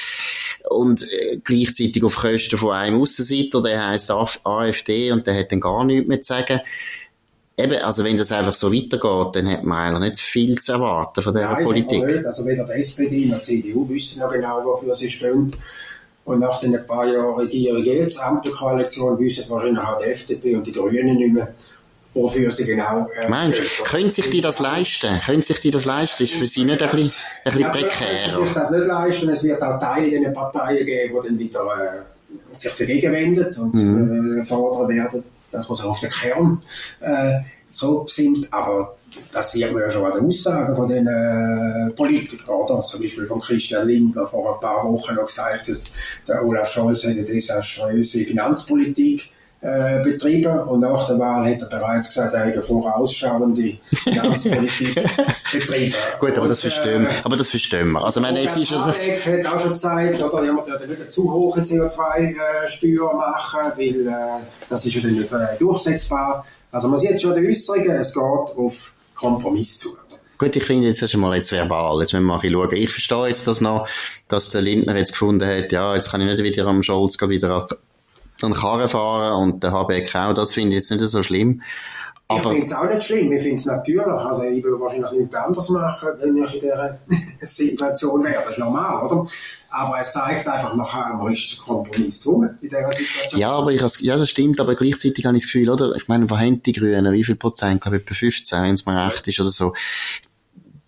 und 0.72 1.02
äh, 1.02 1.38
gleichzeitig 1.42 2.02
auf 2.04 2.16
Kosten 2.16 2.56
von 2.56 2.72
einem 2.72 3.00
Aussenseiter, 3.00 3.62
der 3.62 3.88
heisst 3.88 4.11
AfD 4.11 5.12
und 5.12 5.26
der 5.26 5.38
hat 5.38 5.52
dann 5.52 5.61
gar 5.61 5.85
nichts 5.85 6.08
mehr 6.08 6.22
zu 6.22 6.32
sagen 6.32 6.61
eben, 7.56 7.82
also 7.82 8.04
wenn 8.04 8.16
das 8.16 8.32
einfach 8.32 8.54
so 8.54 8.72
weitergeht, 8.72 9.37
dann 9.37 9.50
hat 9.50 9.64
man 9.64 9.94
eigentlich 9.94 10.12
nicht 10.12 10.20
viel 10.20 10.58
zu 10.58 10.72
erwarten 10.72 11.22
von 11.22 11.32
dieser 11.32 11.52
Nein, 11.52 11.64
Politik. 11.64 12.04
Nicht. 12.04 12.26
Also 12.26 12.44
weder 12.44 12.64
die 12.64 12.72
SPD 12.72 13.26
noch 13.26 13.38
die 13.38 13.62
CDU 13.62 13.88
wissen 13.88 14.20
noch 14.20 14.32
genau, 14.32 14.64
wofür 14.64 14.94
sie 14.94 15.08
stehen. 15.08 15.54
Und 16.24 16.38
nach 16.38 16.61
den 16.61 16.87
paar 16.87 17.06
Jahren 17.06 17.35
Regierung 17.35 17.82
jetzt, 17.82 18.20
Ampelkoalition, 18.20 19.18
wissen 19.18 19.44
wahrscheinlich 19.48 19.82
auch 19.82 19.98
die 19.98 20.04
FDP 20.04 20.54
und 20.56 20.66
die 20.66 20.72
Grünen 20.72 21.16
nicht 21.16 21.32
mehr, 21.32 21.52
wofür 22.14 22.51
sie 22.53 22.64
genau 22.64 23.07
äh, 23.20 23.29
Meinst 23.29 23.61
du, 23.61 23.85
können 23.85 24.11
sich 24.11 24.29
die 24.31 24.40
das 24.40 24.61
leisten? 24.61 25.20
Können 25.25 25.42
sich 25.42 25.61
die 25.61 25.70
das 25.70 25.85
leisten? 25.85 26.25
Ist 26.25 26.35
für 26.35 26.44
sie 26.44 26.64
nicht 26.64 26.83
ein 26.83 26.90
bisschen, 26.90 27.25
ein 27.44 27.53
bisschen 27.53 27.70
prekär? 27.70 28.29
Können 28.31 28.46
sich 28.46 28.55
das 28.55 28.70
nicht 28.70 28.87
leisten. 28.87 29.29
Es 29.31 29.44
wird 29.44 29.62
auch 29.62 29.79
Teile 29.79 30.07
in 30.07 30.22
den 30.22 30.33
Parteien 30.33 30.85
geben, 30.85 31.20
die 31.22 31.29
dann 31.29 31.38
wieder 31.38 32.05
äh, 32.05 32.59
sich 32.59 32.72
dagegen 32.75 33.12
wenden 33.12 33.55
und 33.61 33.75
mhm. 33.75 34.40
äh, 34.40 34.44
fordern 34.44 34.88
werden 34.88 35.25
dass 35.53 35.68
man 35.68 35.77
sich 35.77 35.85
auf 35.85 36.01
den 36.01 36.11
Kern 36.11 36.62
äh, 37.01 37.38
zurückbesinnt. 37.72 38.53
Aber 38.53 38.96
das 39.31 39.53
sieht 39.53 39.70
man 39.70 39.83
ja 39.83 39.90
schon 39.90 40.11
an 40.11 40.18
den 40.18 40.27
Aussagen 40.27 40.75
von 40.75 40.88
den 40.88 41.07
äh, 41.07 41.90
Politikern, 41.90 42.57
oder? 42.57 42.81
Zum 42.81 43.01
Beispiel 43.01 43.27
von 43.27 43.40
Christian 43.40 43.87
Lindner 43.87 44.27
vor 44.27 44.55
ein 44.55 44.61
paar 44.61 44.90
Wochen 44.90 45.14
noch 45.14 45.27
gesagt 45.27 45.68
hat, 45.68 45.81
der 46.27 46.44
Olaf 46.44 46.70
Scholz 46.70 47.05
hätte 47.05 47.22
desaströse 47.22 48.25
Finanzpolitik 48.25 49.31
äh, 49.62 50.03
betrieben 50.03 50.59
und 50.59 50.81
nach 50.81 51.07
der 51.07 51.18
Wahl 51.20 51.48
hat 51.48 51.61
er 51.61 51.68
bereits 51.68 52.09
gesagt, 52.09 52.35
er 52.35 52.46
hätte 52.46 52.62
vorausschauende 52.62 53.79
Finanzpolitik 53.85 55.01
betrieben. 55.53 55.94
Gut, 56.18 56.37
aber 56.37 56.48
das 56.48 56.62
verstehen 56.62 57.05
wir. 57.05 57.11
Äh, 57.11 57.22
aber 57.22 57.37
das 57.37 57.51
verstehen 57.51 57.92
wir. 57.92 58.05
Also, 58.05 58.20
meine, 58.20 58.42
jetzt 58.42 58.57
ist 58.57 58.72
das... 58.72 59.07
hat 59.07 59.46
auch 59.46 59.61
schon 59.61 59.70
gesagt, 59.70 60.20
oder, 60.20 60.44
ja, 60.44 60.53
man 60.53 60.64
sollte 60.66 60.88
nicht 60.88 61.01
eine 61.01 61.11
zu 61.11 61.33
hohe 61.33 61.61
CO2-Steuer 61.61 63.14
machen, 63.14 63.72
weil 63.77 64.07
äh, 64.09 64.42
das 64.68 64.85
ist 64.85 64.94
ja 64.94 65.01
dann 65.01 65.12
nicht 65.12 65.33
äh, 65.33 65.57
durchsetzbar. 65.61 66.44
Also 66.72 66.88
man 66.88 66.98
sieht 66.98 67.20
schon 67.20 67.40
die 67.40 67.48
Äußerungen, 67.48 68.01
es 68.01 68.14
geht 68.14 68.22
auf 68.22 68.94
Kompromiss 69.14 69.79
zu. 69.79 69.96
Gut, 70.38 70.57
ich 70.57 70.64
finde, 70.64 70.88
jetzt 70.88 71.03
ist 71.03 71.14
mal 71.16 71.37
jetzt 71.37 71.53
verbal. 71.53 72.01
Jetzt 72.01 72.12
müssen 72.12 72.25
wir 72.25 72.35
mal 72.37 72.40
schauen. 72.40 72.72
Ich 72.72 72.90
verstehe 72.90 73.29
jetzt 73.29 73.46
das 73.46 73.61
noch, 73.61 73.87
dass 74.27 74.51
der 74.51 74.62
Lindner 74.62 74.96
jetzt 74.96 75.12
gefunden 75.12 75.46
hat, 75.46 75.70
ja, 75.70 75.94
jetzt 75.94 76.11
kann 76.11 76.20
ich 76.20 76.27
nicht 76.27 76.42
wieder 76.42 76.66
am 76.66 76.83
Scholz 76.83 77.16
wieder 77.20 77.68
dann 78.42 78.55
Karren 78.55 78.88
fahren 78.88 79.42
und 79.42 79.62
der 79.62 79.72
Habeck 79.72 80.14
auch, 80.14 80.35
das 80.35 80.52
finde 80.52 80.70
ich 80.70 80.83
jetzt 80.83 80.90
nicht 80.90 81.07
so 81.09 81.22
schlimm. 81.22 81.62
Aber 82.28 82.52
ich 82.52 82.59
finde 82.59 82.64
es 82.64 82.72
auch 82.72 82.85
nicht 82.85 83.05
schlimm, 83.05 83.33
ich 83.33 83.42
finde 83.42 83.57
es 83.57 83.66
natürlich. 83.66 84.07
Also 84.07 84.42
ich 84.44 84.64
würde 84.64 84.81
wahrscheinlich 84.81 85.12
nichts 85.12 85.35
anderes 85.35 85.68
machen, 85.68 86.09
wenn 86.18 86.37
ich 86.42 86.55
in 86.55 86.61
dieser 86.61 86.98
Situation 87.40 88.24
wäre. 88.24 88.42
Das 88.44 88.52
ist 88.52 88.59
normal, 88.59 89.05
oder? 89.05 89.26
Aber 89.70 89.98
es 90.00 90.12
zeigt 90.12 90.46
einfach, 90.48 90.74
man 90.74 91.33
ist 91.33 91.48
zu 91.48 91.62
Kompromiss 91.62 92.24
in 92.26 92.57
dieser 92.61 92.92
Situation. 92.92 93.40
Ja, 93.40 93.50
aber 93.52 93.72
ich, 93.72 94.00
ja, 94.00 94.16
das 94.16 94.31
stimmt, 94.31 94.61
aber 94.61 94.74
gleichzeitig 94.74 95.24
habe 95.24 95.37
ich 95.37 95.44
das 95.44 95.52
Gefühl, 95.52 95.70
oder? 95.70 95.94
Ich 95.96 96.09
meine, 96.09 96.28
wo 96.28 96.37
haben 96.37 96.62
die 96.62 96.72
Grünen? 96.72 97.12
Wie 97.12 97.24
viel 97.24 97.37
Prozent? 97.37 97.76
Ich 97.76 97.81
glaube, 97.83 97.96
etwa 97.98 98.14
15, 98.14 98.62
wenn 98.62 98.74
es 98.74 98.87
mir 98.87 99.11
recht 99.11 99.26
ist 99.28 99.40
oder 99.40 99.50
so 99.50 99.72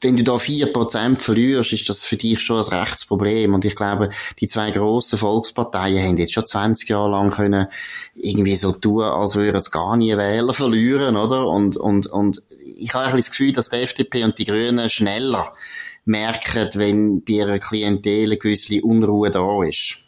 wenn 0.05 0.17
du 0.17 0.23
da 0.23 0.39
vier 0.39 0.73
Prozent 0.73 1.23
verlierst, 1.23 1.73
ist 1.73 1.89
das 1.89 2.05
für 2.05 2.17
dich 2.17 2.41
schon 2.41 2.59
ein 2.59 2.81
Rechtsproblem. 2.81 3.55
Und 3.55 3.65
ich 3.65 3.75
glaube, 3.75 4.11
die 4.39 4.47
zwei 4.47 4.71
grossen 4.71 5.19
Volksparteien 5.19 6.07
haben 6.07 6.19
jetzt 6.19 6.35
schon 6.35 6.47
20 6.47 6.91
Jahre 6.91 7.11
lang 7.11 7.31
können 7.31 7.67
irgendwie 8.15 8.57
so 8.57 8.73
tun, 8.73 9.03
als 9.03 9.35
würden 9.35 9.63
sie 9.63 9.71
gar 9.71 9.97
nie 9.97 10.17
Wähler 10.17 10.53
verlieren, 10.53 11.17
oder? 11.17 11.47
Und, 11.49 11.77
und, 11.77 12.07
und 12.07 12.43
ich 12.77 12.93
habe 12.93 13.07
ein 13.07 13.17
das 13.17 13.31
Gefühl, 13.31 13.53
dass 13.53 13.71
die 13.71 13.77
FDP 13.77 14.25
und 14.25 14.39
die 14.39 14.45
Grünen 14.45 14.91
schneller 14.91 15.55
merken, 16.05 16.69
wenn 16.75 17.25
bei 17.25 17.33
ihrer 17.33 17.59
Klientel 17.59 18.27
eine 18.27 18.37
gewisse 18.37 18.83
Unruhe 18.83 19.31
da 19.31 19.65
ist. 19.65 20.04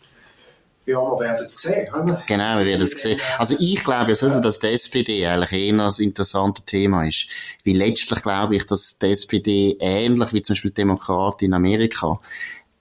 Ja, 0.86 1.00
wir 1.00 1.18
werden 1.18 1.44
es 1.44 1.60
sehen. 1.60 1.92
Oder? 1.92 2.22
Genau, 2.26 2.58
wir 2.58 2.66
werden 2.66 2.82
es 2.82 2.92
sehen. 2.92 3.20
Also 3.38 3.56
ich 3.58 3.82
glaube 3.82 4.10
ja 4.10 4.16
sowieso, 4.16 4.40
dass 4.40 4.60
die 4.60 4.68
SPD 4.68 5.26
eigentlich 5.26 5.52
eher 5.52 5.84
ein 5.84 5.92
interessantes 5.98 6.64
Thema 6.64 7.04
ist. 7.04 7.26
Weil 7.64 7.76
letztlich 7.76 8.22
glaube 8.22 8.56
ich, 8.56 8.66
dass 8.66 8.96
die 8.98 9.06
SPD 9.06 9.76
ähnlich 9.80 10.32
wie 10.32 10.42
zum 10.42 10.54
Beispiel 10.54 10.70
Demokraten 10.70 11.44
in 11.44 11.54
Amerika 11.54 12.20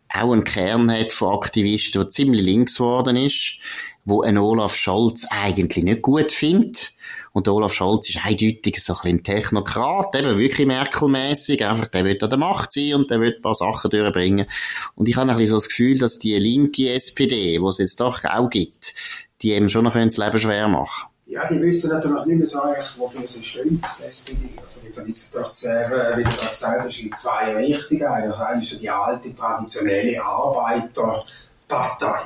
auch 0.07 0.31
einen 0.31 0.43
Kern 0.43 0.91
hat 0.91 1.13
von 1.13 1.33
Aktivisten, 1.35 1.99
der 1.99 2.09
ziemlich 2.11 2.45
links 2.45 2.77
geworden 2.77 3.17
ist, 3.17 3.57
wo 4.05 4.21
ein 4.21 4.37
Olaf 4.37 4.75
Scholz 4.75 5.25
eigentlich 5.29 5.83
nicht 5.83 6.03
gut 6.03 6.31
findet 6.31 6.93
und 7.35 7.49
Olaf 7.49 7.73
Scholz 7.73 8.09
ist 8.09 8.25
eindeutig 8.25 8.81
so 8.81 8.93
ein 8.93 8.99
bisschen 9.01 9.23
Technokrat, 9.23 10.15
eben 10.15 10.39
wirklich 10.39 10.65
Merkel-mässig, 10.65 11.65
einfach, 11.65 11.89
der 11.89 12.05
will 12.05 12.17
an 12.21 12.29
der 12.29 12.39
Macht 12.39 12.71
sein 12.71 12.93
und 12.93 13.11
der 13.11 13.19
will 13.19 13.35
ein 13.35 13.41
paar 13.41 13.55
Sachen 13.55 13.91
durchbringen. 13.91 14.47
Und 14.95 15.09
ich 15.09 15.17
habe 15.17 15.29
ein 15.29 15.35
bisschen 15.35 15.51
so 15.51 15.57
das 15.57 15.67
Gefühl, 15.67 15.97
dass 15.97 16.17
die 16.17 16.33
linke 16.37 16.93
SPD, 16.93 17.59
die 17.59 17.65
es 17.65 17.79
jetzt 17.79 17.99
doch 17.99 18.23
auch 18.23 18.49
gibt, 18.49 18.95
die 19.41 19.51
eben 19.51 19.67
schon 19.67 19.83
noch 19.83 19.95
das 19.95 20.15
Leben 20.15 20.39
schwer 20.39 20.69
machen 20.69 21.09
ja, 21.27 21.43
die 21.47 21.59
wissen 21.59 21.89
natürlich 21.89 22.25
nicht 22.25 22.37
mehr 22.37 22.47
so 22.47 22.59
recht, 22.59 22.93
wofür 22.97 23.27
sie 23.27 23.43
stehen, 23.43 23.81
die 23.99 24.03
SPD. 24.03 24.51
Oder 24.93 25.07
jetzt 25.07 25.33
durch 25.33 25.63
wie 25.63 26.23
du 26.23 26.29
gerade 26.29 26.49
gesagt 26.49 26.83
hast, 26.83 26.91
es 26.91 26.97
gibt 26.97 27.17
zwei 27.17 27.55
Richtungen. 27.55 28.05
Eine 28.05 28.27
ist 28.27 28.69
so 28.69 28.77
die 28.77 28.89
alte, 28.89 29.33
traditionelle 29.33 30.23
Arbeiterpartei. 30.23 32.25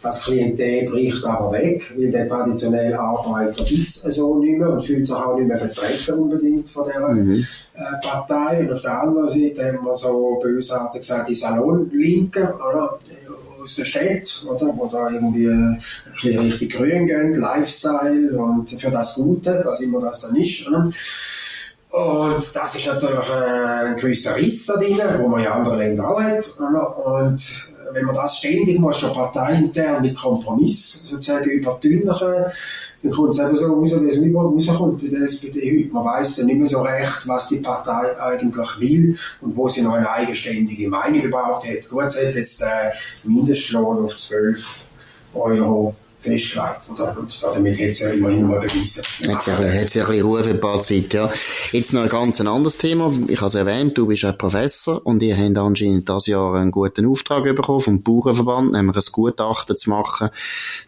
Das 0.00 0.24
Klientel 0.24 0.88
bricht 0.88 1.24
aber 1.24 1.52
weg, 1.52 1.92
weil 1.96 2.10
der 2.10 2.28
traditionelle 2.28 2.98
Arbeiter 2.98 3.64
gibt 3.64 3.88
es 3.88 4.02
so 4.02 4.38
nicht 4.38 4.58
mehr 4.58 4.70
und 4.70 4.84
fühlt 4.84 5.06
sich 5.06 5.16
auch 5.16 5.36
nicht 5.36 5.48
mehr 5.48 5.58
vertreten 5.58 6.20
unbedingt 6.20 6.68
von 6.68 6.86
dieser 6.86 7.08
mhm. 7.08 7.44
äh, 7.74 8.06
Partei. 8.06 8.60
Und 8.60 8.72
auf 8.72 8.82
der 8.82 9.02
anderen 9.02 9.28
Seite 9.28 9.66
haben 9.66 9.84
wir 9.84 9.94
so 9.94 10.38
bösartig 10.40 11.00
gesagt, 11.00 11.28
die 11.28 11.34
Salonlinken, 11.34 12.44
oder? 12.44 12.98
aus 13.60 13.76
der 13.76 13.84
Stadt, 13.84 14.44
oder? 14.46 14.72
Wo 14.76 14.86
da 14.86 15.10
irgendwie 15.10 15.48
ein 15.48 15.82
bisschen 16.12 16.38
richtig 16.38 16.72
grün 16.72 17.06
gehen, 17.06 17.34
Lifestyle 17.34 18.36
und 18.38 18.70
für 18.70 18.90
das 18.90 19.14
Gute, 19.14 19.62
was 19.64 19.80
immer 19.80 20.00
das 20.00 20.20
dann 20.20 20.36
ist, 20.36 20.66
oder? 20.68 20.90
Und 21.90 22.54
das 22.54 22.74
ist 22.74 22.86
natürlich 22.86 23.32
ein 23.32 23.96
gewisser 23.96 24.36
Riss 24.36 24.66
da 24.66 24.76
drin, 24.76 25.00
wo 25.18 25.28
man 25.28 25.42
ja 25.42 25.54
andere 25.54 25.76
Länder 25.76 26.08
auch 26.08 26.20
hat, 26.20 26.54
oder? 26.58 27.06
Und 27.06 27.66
wenn 27.92 28.04
man 28.04 28.14
das 28.14 28.38
ständig 28.38 28.78
mal 28.78 28.92
schon 28.92 29.12
parteiintern 29.12 30.02
mit 30.02 30.16
Kompromiss 30.16 31.02
sozusagen 31.04 31.50
übertünchen, 31.50 32.08
dann 32.10 33.12
kommt 33.12 33.30
es 33.30 33.38
eben 33.38 33.56
so 33.56 33.66
raus, 33.66 33.94
wie 34.00 34.08
es 34.08 34.16
überall 34.16 34.46
rauskommt 34.46 35.02
in 35.04 35.12
der 35.12 35.22
SPD 35.22 35.84
heute. 35.84 35.94
Man 35.94 36.04
weiß 36.04 36.36
dann 36.36 36.46
nicht 36.46 36.58
mehr 36.58 36.66
so 36.66 36.82
recht, 36.82 37.26
was 37.26 37.48
die 37.48 37.58
Partei 37.58 38.20
eigentlich 38.20 38.80
will 38.80 39.18
und 39.40 39.56
wo 39.56 39.68
sie 39.68 39.82
noch 39.82 39.94
eine 39.94 40.10
eigenständige 40.10 40.88
Meinung 40.88 41.22
überhaupt 41.22 41.66
hat. 41.66 41.88
Gut, 41.88 42.10
sie 42.10 42.26
hat 42.26 42.34
jetzt 42.34 42.60
den 42.60 43.34
Mindestlohn 43.34 44.04
auf 44.04 44.16
12 44.16 44.84
Euro 45.34 45.94
festgelegt. 46.20 46.90
Oder? 46.90 47.16
Und 47.18 47.42
damit 47.42 47.80
hat 47.80 47.94
sie 47.94 48.04
ja 48.04 48.10
immerhin 48.10 48.46
mal 48.46 48.60
bewiesen. 48.60 49.02
Hat 49.28 49.46
ja, 49.46 49.58
hat 49.58 49.90
sie 49.90 50.00
ein 50.00 50.06
bisschen 50.06 50.26
Ruhe 50.26 50.44
für 50.44 50.50
ein 50.50 50.60
paar 50.60 50.82
Zeit, 50.82 51.14
ja. 51.14 51.32
Jetzt 51.72 51.92
noch 51.92 52.02
ein 52.02 52.08
ganz 52.08 52.40
anderes 52.40 52.78
Thema. 52.78 53.12
Ich 53.28 53.38
habe 53.38 53.48
es 53.48 53.54
erwähnt, 53.54 53.96
du 53.96 54.06
bist 54.06 54.24
ein 54.24 54.36
Professor 54.36 55.06
und 55.06 55.22
ihr 55.22 55.36
habt 55.36 55.56
anscheinend 55.56 56.08
dieses 56.08 56.26
Jahr 56.26 56.54
einen 56.54 56.70
guten 56.70 57.06
Auftrag 57.06 57.44
bekommen 57.44 57.80
vom 57.80 58.02
Bauernverband, 58.02 58.72
nämlich 58.72 58.96
ein 58.96 59.02
Gutachten 59.12 59.76
zu 59.76 59.90
machen 59.90 60.30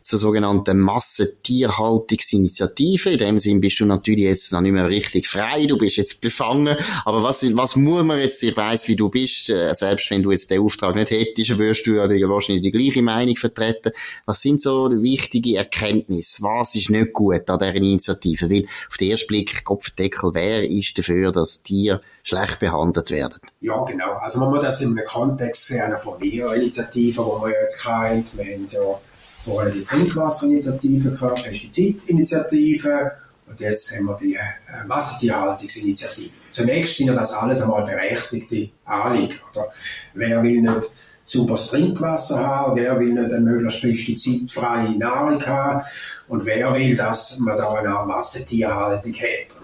zur 0.03 0.19
sogenannten 0.19 0.81
Massentierhaltungsinitiative. 0.81 3.11
In 3.11 3.19
dem 3.19 3.38
Sinn 3.40 3.61
bist 3.61 3.81
du 3.81 3.87
natürlich 3.87 4.25
jetzt 4.25 4.53
noch 4.53 4.61
nicht 4.61 4.73
mehr 4.73 4.88
richtig 4.88 5.29
frei, 5.29 5.66
du 5.66 5.79
bist 5.79 5.97
jetzt 5.97 6.21
befangen. 6.21 6.77
Aber 7.05 7.23
was, 7.23 7.45
was 7.57 7.77
muss 7.77 8.03
man 8.03 8.19
jetzt, 8.19 8.43
ich 8.43 8.57
weiss, 8.57 8.88
wie 8.88 8.97
du 8.97 9.09
bist, 9.09 9.49
äh, 9.51 9.73
selbst 9.75 10.11
wenn 10.11 10.23
du 10.23 10.33
jetzt 10.33 10.51
den 10.51 10.61
Auftrag 10.61 10.97
nicht 10.97 11.11
hättest, 11.11 11.59
wirst 11.59 11.87
du 11.87 11.95
ja 11.95 12.09
wahrscheinlich 12.29 12.64
die 12.64 12.73
gleiche 12.73 13.03
Meinung 13.03 13.37
vertreten. 13.37 13.93
Was 14.27 14.43
sind 14.43 14.61
so 14.61 14.88
die 14.88 14.97
wichtige 15.20 15.56
Erkenntnis. 15.56 16.38
Was 16.40 16.74
ist 16.74 16.90
nicht 16.90 17.12
gut 17.12 17.48
an 17.48 17.59
dieser 17.59 17.74
Initiative? 17.74 18.50
Weil 18.50 18.66
auf 18.88 18.96
den 18.96 19.11
ersten 19.11 19.26
Blick, 19.28 19.64
Kopfdeckel, 19.64 20.30
wer 20.35 20.68
ist 20.68 20.96
dafür, 20.96 21.33
dass 21.33 21.62
Tiere 21.62 22.00
schlecht 22.22 22.59
behandelt 22.61 23.11
werden? 23.11 23.38
Ja, 23.61 23.83
genau. 23.85 24.12
Also 24.14 24.40
man 24.40 24.50
muss 24.50 24.62
das 24.62 24.80
in 24.80 24.96
einem 24.96 25.06
Kontext 25.06 25.66
sehen, 25.66 25.83
einer 25.83 25.96
von 25.96 26.18
mehreren 26.18 26.61
Initiativen, 26.61 27.24
die 27.24 27.42
wir 27.42 27.61
jetzt 27.62 27.83
kennt. 27.83 28.37
Wir 28.37 28.44
haben 28.44 28.68
ja 28.70 29.00
vorher 29.44 29.72
die 29.72 29.85
Trinkwasserinitiative 29.85 31.11
gehabt, 31.11 31.44
Pestizidinitiative, 31.44 33.12
Und 33.48 33.61
jetzt 33.61 33.96
haben 33.96 34.06
wir 34.06 34.16
die 34.16 34.35
äh, 34.35 34.87
Massentierhaltungsinitiative. 34.87 36.30
Zunächst 36.52 36.96
sind 36.96 37.14
das 37.14 37.33
alles 37.33 37.62
einmal 37.62 37.85
berechtigte 37.85 38.70
Anliegen. 38.85 39.38
Oder? 39.52 39.66
Wer 40.14 40.42
will 40.42 40.61
nicht 40.61 40.90
sauberes 41.31 41.69
Trinkwasser 41.69 42.38
haben, 42.38 42.77
wer 42.77 42.99
will 42.99 43.12
nicht 43.12 43.33
eine 43.33 43.40
möglichst 43.40 43.83
pestizidfreie 43.83 44.99
Nahrung 44.99 45.40
haben 45.47 45.83
und 46.29 46.45
wer 46.45 46.75
will, 46.75 46.97
dass 46.97 47.38
man 47.38 47.57
da 47.57 47.73
eine 47.73 48.07
Massentierhaltung 48.07 49.14
hat. 49.14 49.57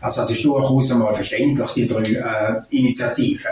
Also 0.00 0.20
das 0.20 0.30
ist 0.30 0.44
durchaus 0.44 0.92
einmal 0.92 1.14
verständlich, 1.14 1.68
die 1.74 1.86
drei 1.86 2.02
äh, 2.02 2.60
Initiativen. 2.70 3.50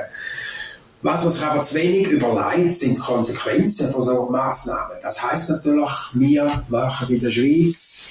Was 1.02 1.22
man 1.22 1.32
sich 1.32 1.44
aber 1.44 1.62
zu 1.62 1.76
wenig 1.76 2.08
überlegt, 2.08 2.74
sind 2.74 2.96
die 2.96 3.00
Konsequenzen 3.00 3.92
von 3.92 4.02
solchen 4.02 4.32
Massnahmen. 4.32 4.96
Das 5.00 5.22
heißt 5.22 5.50
natürlich, 5.50 5.90
wir 6.12 6.64
machen 6.68 7.14
in 7.14 7.20
der 7.20 7.30
Schweiz 7.30 8.10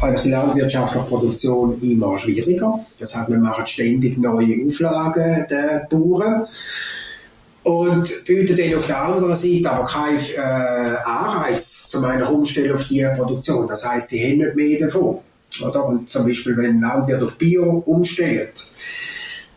eigentlich 0.00 0.22
die 0.22 0.30
landwirtschaftliche 0.30 1.06
Produktion 1.06 1.80
immer 1.82 2.18
schwieriger. 2.18 2.80
Das 2.98 3.14
heißt, 3.14 3.30
wir 3.30 3.38
machen 3.38 3.66
ständig 3.66 4.18
neue 4.18 4.66
Auflagen 4.66 5.46
der 5.48 5.86
Bauern 5.90 6.46
und 7.64 8.24
bieten 8.24 8.56
dann 8.56 8.74
auf 8.74 8.86
der 8.86 9.02
anderen 9.02 9.36
Seite 9.36 9.70
aber 9.70 9.84
keinen 9.84 10.18
äh, 10.18 10.96
Anreiz 11.04 11.86
zu 11.86 12.04
einer 12.04 12.30
Umstellung 12.30 12.76
auf 12.76 12.84
die 12.84 13.06
Produktion. 13.16 13.68
Das 13.68 13.88
heißt, 13.88 14.08
sie 14.08 14.22
haben 14.22 14.38
nicht 14.38 14.56
mehr 14.56 14.80
davon. 14.80 15.18
Oder? 15.64 15.84
Und 15.84 16.10
zum 16.10 16.26
Beispiel, 16.26 16.56
wenn 16.56 16.76
ein 16.76 16.80
Landwirt 16.80 17.22
auf 17.22 17.36
Bio 17.36 17.82
umstellt, 17.86 18.66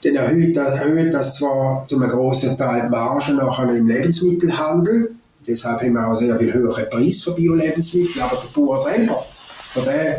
dann 0.04 0.16
erhöht, 0.16 0.56
erhöht 0.56 1.14
das 1.14 1.38
zwar 1.38 1.86
zu 1.88 1.96
einem 1.96 2.10
grossen 2.10 2.58
Teil 2.58 2.84
die 2.84 2.90
Marge 2.90 3.34
nachher 3.34 3.74
im 3.74 3.88
Lebensmittelhandel, 3.88 5.16
deshalb 5.48 5.82
haben 5.82 5.94
wir 5.94 6.08
auch 6.08 6.16
sehr 6.16 6.38
viel 6.38 6.54
höhere 6.54 6.84
Preis 6.84 7.24
für 7.24 7.32
Bio-Lebensmittel, 7.32 8.22
aber 8.22 8.36
der 8.38 8.62
Bauer 8.62 8.82
selber, 8.82 9.26
für 9.72 9.82
den 9.82 10.16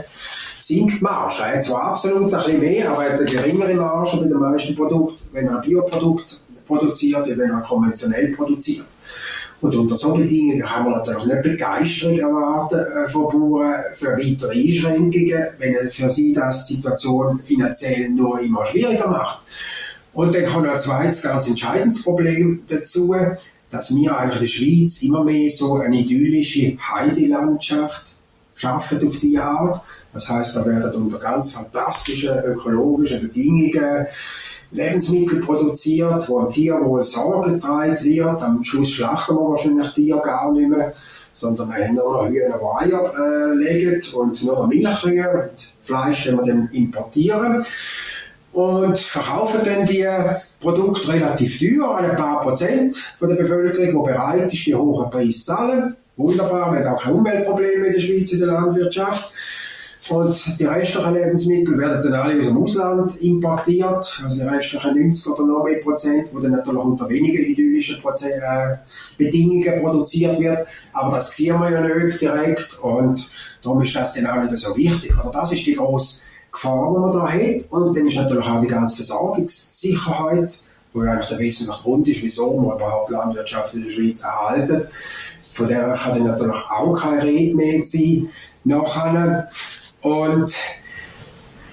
sinkt 0.60 0.98
die 0.98 1.04
Marge. 1.04 1.42
Er 1.42 1.56
hat 1.56 1.64
zwar 1.64 1.82
absolut 1.84 2.34
ein 2.34 2.40
bisschen 2.40 2.60
mehr, 2.60 2.90
aber 2.90 3.04
er 3.06 3.12
hat 3.12 3.20
eine 3.20 3.30
geringere 3.30 3.74
Marge 3.74 4.16
bei 4.16 4.26
den 4.26 4.38
meisten 4.38 4.74
Produkten, 4.74 5.22
wenn 5.32 5.46
er 5.46 5.56
ein 5.56 5.60
Bioprodukt 5.60 6.42
produziert, 6.66 7.26
wenn 7.28 7.50
er 7.50 7.60
konventionell 7.60 8.28
produziert. 8.32 8.86
Und 9.60 9.74
unter 9.74 9.96
solchen 9.96 10.22
Bedingungen 10.22 10.62
kann 10.62 10.84
man 10.84 10.92
natürlich 10.92 11.24
nicht 11.24 11.42
Begeisterung 11.42 12.18
erwarten 12.18 12.78
äh, 12.78 13.08
von 13.08 13.28
Bauern 13.28 13.84
für 13.94 14.12
weitere 14.12 14.52
Einschränkungen, 14.52 15.46
wenn 15.58 15.90
für 15.90 16.10
sie 16.10 16.32
das 16.32 16.66
die 16.66 16.74
Situation 16.74 17.40
finanziell 17.42 18.10
nur 18.10 18.40
immer 18.40 18.66
schwieriger 18.66 19.08
macht. 19.08 19.42
Und 20.12 20.34
dann 20.34 20.44
kommt 20.44 20.68
ein 20.68 20.80
zweites 20.80 21.22
ganz 21.22 21.48
entscheidendes 21.48 22.02
Problem 22.02 22.62
dazu, 22.68 23.14
dass 23.70 23.94
wir 23.94 24.16
eigentlich 24.16 24.36
in 24.36 24.40
der 24.40 24.48
Schweiz 24.48 25.02
immer 25.02 25.24
mehr 25.24 25.50
so 25.50 25.74
eine 25.76 25.96
idyllische 25.96 26.76
Heidelandschaft 26.78 28.14
schaffen 28.54 29.06
auf 29.06 29.18
die 29.18 29.38
Art. 29.38 29.82
Das 30.12 30.28
heißt, 30.28 30.56
da 30.56 30.64
werden 30.64 30.94
unter 30.94 31.18
ganz 31.18 31.52
fantastischen 31.52 32.38
ökologischen 32.44 33.20
Bedingungen 33.20 34.06
Lebensmittel 34.70 35.40
produziert, 35.40 36.28
wo 36.28 36.40
am 36.40 36.52
Tierwohl 36.52 37.04
Sorge 37.04 37.52
getragen 37.52 37.96
wird. 38.02 38.42
Am 38.42 38.64
Schluss 38.64 38.90
schlachten 38.90 39.36
wir 39.36 39.50
wahrscheinlich 39.50 39.92
Tier 39.92 40.16
gar 40.16 40.52
nicht 40.52 40.68
mehr, 40.68 40.92
sondern 41.32 41.68
wir 41.68 41.86
haben 41.86 41.94
nur 41.94 42.12
noch 42.12 42.28
Hühner, 42.28 42.58
die 42.58 42.92
Eier 42.92 43.12
äh, 43.18 43.54
legen 43.54 44.02
und 44.14 44.42
nur 44.42 44.56
noch 44.56 44.66
Milchkühe 44.66 45.28
und 45.30 45.72
Fleisch, 45.82 46.24
den 46.24 46.36
wir 46.36 46.44
dann 46.44 46.68
importieren. 46.72 47.64
Und 48.52 48.98
verkaufen 48.98 49.60
dann 49.64 49.86
die 49.86 50.08
Produkte 50.60 51.08
relativ 51.08 51.58
teuer 51.58 51.96
an 51.96 52.10
ein 52.10 52.16
paar 52.16 52.40
Prozent 52.40 52.96
von 53.18 53.28
der 53.28 53.36
Bevölkerung, 53.36 54.04
die 54.04 54.10
bereit 54.10 54.52
ist, 54.52 54.66
die 54.66 54.74
hohen 54.74 55.10
Preise 55.10 55.38
zu 55.38 55.44
zahlen. 55.44 55.96
Wunderbar, 56.16 56.72
wir 56.72 56.82
haben 56.82 56.94
auch 56.94 57.02
keine 57.02 57.16
Umweltprobleme 57.16 57.86
in 57.88 57.92
der 57.92 58.00
Schweiz 58.00 58.32
in 58.32 58.38
der 58.38 58.48
Landwirtschaft. 58.48 59.30
Und 60.08 60.60
die 60.60 60.64
restlichen 60.64 61.14
Lebensmittel 61.14 61.78
werden 61.78 62.02
dann 62.02 62.14
alle 62.14 62.38
aus 62.38 62.46
dem 62.46 62.62
Ausland 62.62 63.16
importiert, 63.22 64.20
also 64.22 64.36
die 64.36 64.42
restlichen 64.42 65.02
90 65.02 65.32
oder 65.32 65.44
noch 65.44 65.64
mehr 65.64 65.80
Prozent, 65.80 66.28
wo 66.32 66.38
dann 66.38 66.52
natürlich 66.52 66.82
unter 66.82 67.08
weniger 67.08 67.40
idyllischen 67.40 68.00
Proze 68.00 68.34
äh, 68.34 68.76
Bedingungen 69.18 69.82
produziert 69.82 70.38
wird. 70.38 70.66
Aber 70.92 71.16
das 71.16 71.34
sehen 71.34 71.58
wir 71.60 71.70
ja 71.70 71.80
nicht 71.80 72.20
direkt 72.20 72.78
und 72.82 73.28
darum 73.62 73.82
ist 73.82 73.96
das 73.96 74.14
dann 74.14 74.26
auch 74.28 74.42
nicht 74.42 74.56
so 74.58 74.76
wichtig. 74.76 75.12
Oder 75.18 75.30
das 75.30 75.52
ist 75.52 75.66
die 75.66 75.74
grosse 75.74 76.22
Gefahr, 76.52 76.92
die 76.94 77.00
man 77.00 77.12
da 77.12 77.28
hat. 77.28 77.70
Und 77.70 77.96
dann 77.96 78.06
ist 78.06 78.16
natürlich 78.16 78.46
auch 78.46 78.60
die 78.60 78.66
ganze 78.68 78.96
Versorgungssicherheit, 78.96 80.58
wo 80.92 81.00
eigentlich 81.00 81.26
der 81.26 81.38
wesentliche 81.40 81.82
Grund 81.82 82.06
ist, 82.06 82.22
wieso 82.22 82.56
man 82.56 82.76
überhaupt 82.76 83.10
Landwirtschaft 83.10 83.74
in 83.74 83.82
der 83.82 83.90
Schweiz 83.90 84.22
erhalten. 84.22 84.86
Von 85.52 85.66
der 85.66 85.92
kann 85.94 86.14
dann 86.14 86.28
natürlich 86.28 86.70
auch 86.70 86.94
keine 86.94 87.24
Rede 87.24 87.56
mehr 87.56 87.84
sein. 87.84 88.28
Nachher 88.64 89.48
und 90.06 90.54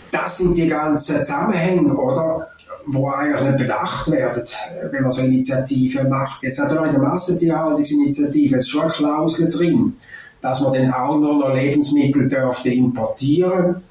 das 0.10 0.38
sind 0.38 0.58
die 0.58 0.68
ganzen 0.68 1.18
Zusammenhänge, 1.18 1.94
oder? 1.96 2.48
wo 2.86 3.10
eigentlich 3.10 3.42
nicht 3.42 3.58
bedacht 3.60 4.12
werden, 4.12 4.44
wenn 4.92 5.04
man 5.04 5.12
so 5.12 5.22
Initiativen 5.22 6.10
macht. 6.10 6.44
Jetzt 6.44 6.60
hat 6.60 6.72
er 6.72 6.84
in 6.86 6.92
der 6.92 7.02
Massentierhaltungsinitiative 7.02 8.62
schon 8.62 8.82
eine 8.82 8.92
Klausel 8.92 9.50
drin, 9.50 9.96
dass 10.42 10.60
man 10.60 10.74
dann 10.74 10.92
auch 10.92 11.18
nur 11.18 11.40
noch 11.40 11.54
Lebensmittel 11.54 12.28
dürfte 12.28 12.70
importieren, 12.70 13.84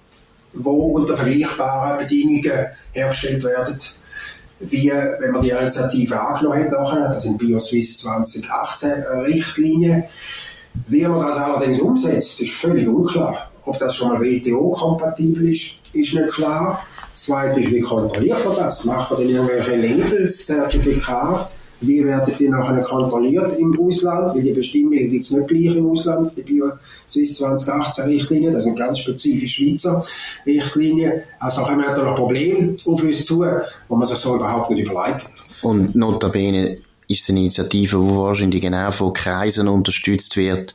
wo 0.53 0.89
unter 0.89 1.17
vergleichbaren 1.17 1.99
Bedingungen 2.01 2.67
hergestellt 2.93 3.45
werden, 3.45 3.79
wie 4.61 4.91
wenn 4.91 5.33
man 5.33 5.41
die 5.41 5.51
Initiative 5.51 6.21
angenommen 6.21 6.65
hat 6.65 6.71
nachher, 6.73 7.09
das 7.09 7.23
sind 7.23 7.39
BioSwiss 7.39 7.99
2018 7.99 8.93
Richtlinien. 9.25 10.05
Wie 10.87 11.07
man 11.07 11.27
das 11.27 11.39
allerdings 11.39 11.81
umsetzt, 11.81 12.41
ist 12.43 12.53
völlig 12.53 12.87
unklar. 12.87 13.52
Ob 13.65 13.79
das 13.79 13.95
schon 13.95 14.09
mal 14.09 14.21
WTO-kompatibel 14.21 15.49
ist, 15.49 15.79
ist 15.93 16.15
nicht 16.15 16.29
klar. 16.29 16.85
Das 17.13 17.25
Zweite 17.25 17.61
ist, 17.61 17.71
wie 17.71 17.81
kontrolliert 17.81 18.45
man 18.45 18.57
das? 18.57 18.85
Macht 18.85 19.11
man 19.11 19.21
denn 19.21 19.31
irgendwelche 19.31 19.77
Labels, 19.77 20.47
Zertifikate? 20.47 21.53
Wie 21.83 22.05
werden 22.05 22.33
die 22.39 22.49
nachher 22.49 22.81
kontrolliert 22.83 23.59
im 23.59 23.79
Ausland? 23.79 24.35
Weil 24.35 24.43
die 24.43 24.53
Bestimmungen 24.53 25.11
gibt 25.11 25.25
es 25.25 25.33
nicht 25.33 25.49
gleich 25.49 25.77
im 25.77 25.91
Ausland. 25.91 26.33
Die 26.37 26.43
Bio 26.43 26.71
Swiss 27.11 27.37
2018 27.39 28.05
Richtlinien, 28.05 28.55
das 28.55 28.65
sind 28.65 28.79
ganz 28.79 29.01
spezifisch 29.01 29.57
Schweizer 29.57 30.05
Richtlinien. 30.47 31.23
Also 31.41 31.61
da 31.61 31.67
kommen 31.69 31.81
natürlich 31.81 32.15
Probleme 32.15 32.77
auf 32.87 33.03
uns 33.03 33.25
zu, 33.25 33.45
wo 33.89 33.97
man 33.97 34.07
sich 34.07 34.19
so 34.19 34.37
überhaupt 34.37 34.71
nicht 34.71 34.89
überlegt 34.89 35.25
hat. 35.25 35.33
Und 35.63 35.95
notabene 35.97 36.79
ist 37.13 37.23
es 37.23 37.31
eine 37.31 37.41
Initiative, 37.41 37.97
die 37.99 38.17
wahrscheinlich 38.17 38.61
genau 38.61 38.91
von 38.91 39.13
Kreisen 39.13 39.69
unterstützt 39.69 40.37
wird, 40.37 40.75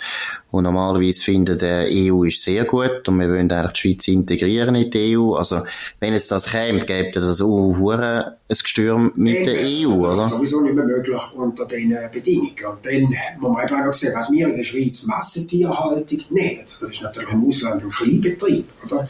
die 0.52 0.62
normalerweise 0.62 1.22
finden, 1.22 1.60
der 1.60 1.88
EU 1.90 2.24
ist 2.24 2.44
sehr 2.44 2.66
gut 2.66 3.08
und 3.08 3.20
wir 3.20 3.30
wollen 3.30 3.52
eigentlich 3.52 3.72
die 3.74 3.80
Schweiz 3.80 4.08
integrieren 4.08 4.76
in 4.76 4.90
die 4.90 5.18
EU. 5.18 5.34
Also, 5.34 5.64
wenn 6.00 6.14
es 6.14 6.28
das 6.28 6.52
käme, 6.52 6.86
gäbe 6.86 7.20
das 7.20 7.42
auch 7.42 7.74
ein 7.74 8.24
Gestürm 8.48 9.12
mit 9.16 9.46
der 9.46 9.60
EU, 9.62 10.06
oder? 10.06 10.16
Das 10.16 10.26
ist 10.28 10.32
sowieso 10.32 10.62
nicht 10.62 10.76
mehr 10.76 10.86
möglich 10.86 11.22
unter 11.36 11.66
diesen 11.66 11.98
Bedingungen. 12.12 12.66
Und 12.70 12.86
dann 12.86 13.16
muss 13.40 13.52
man 13.52 13.62
einfach 13.62 13.86
noch 13.86 13.94
sehen, 13.94 14.14
was 14.16 14.32
wir 14.32 14.48
in 14.48 14.56
der 14.56 14.64
Schweiz 14.64 15.04
Massentierhaltung 15.06 16.20
nennen. 16.30 16.66
Das 16.80 16.92
ist 16.92 17.02
natürlich 17.02 17.32
im 17.32 17.48
Ausland 17.48 17.84
ein 17.84 17.90
Kleinbetrieb, 17.90 18.66
oder? 18.86 19.10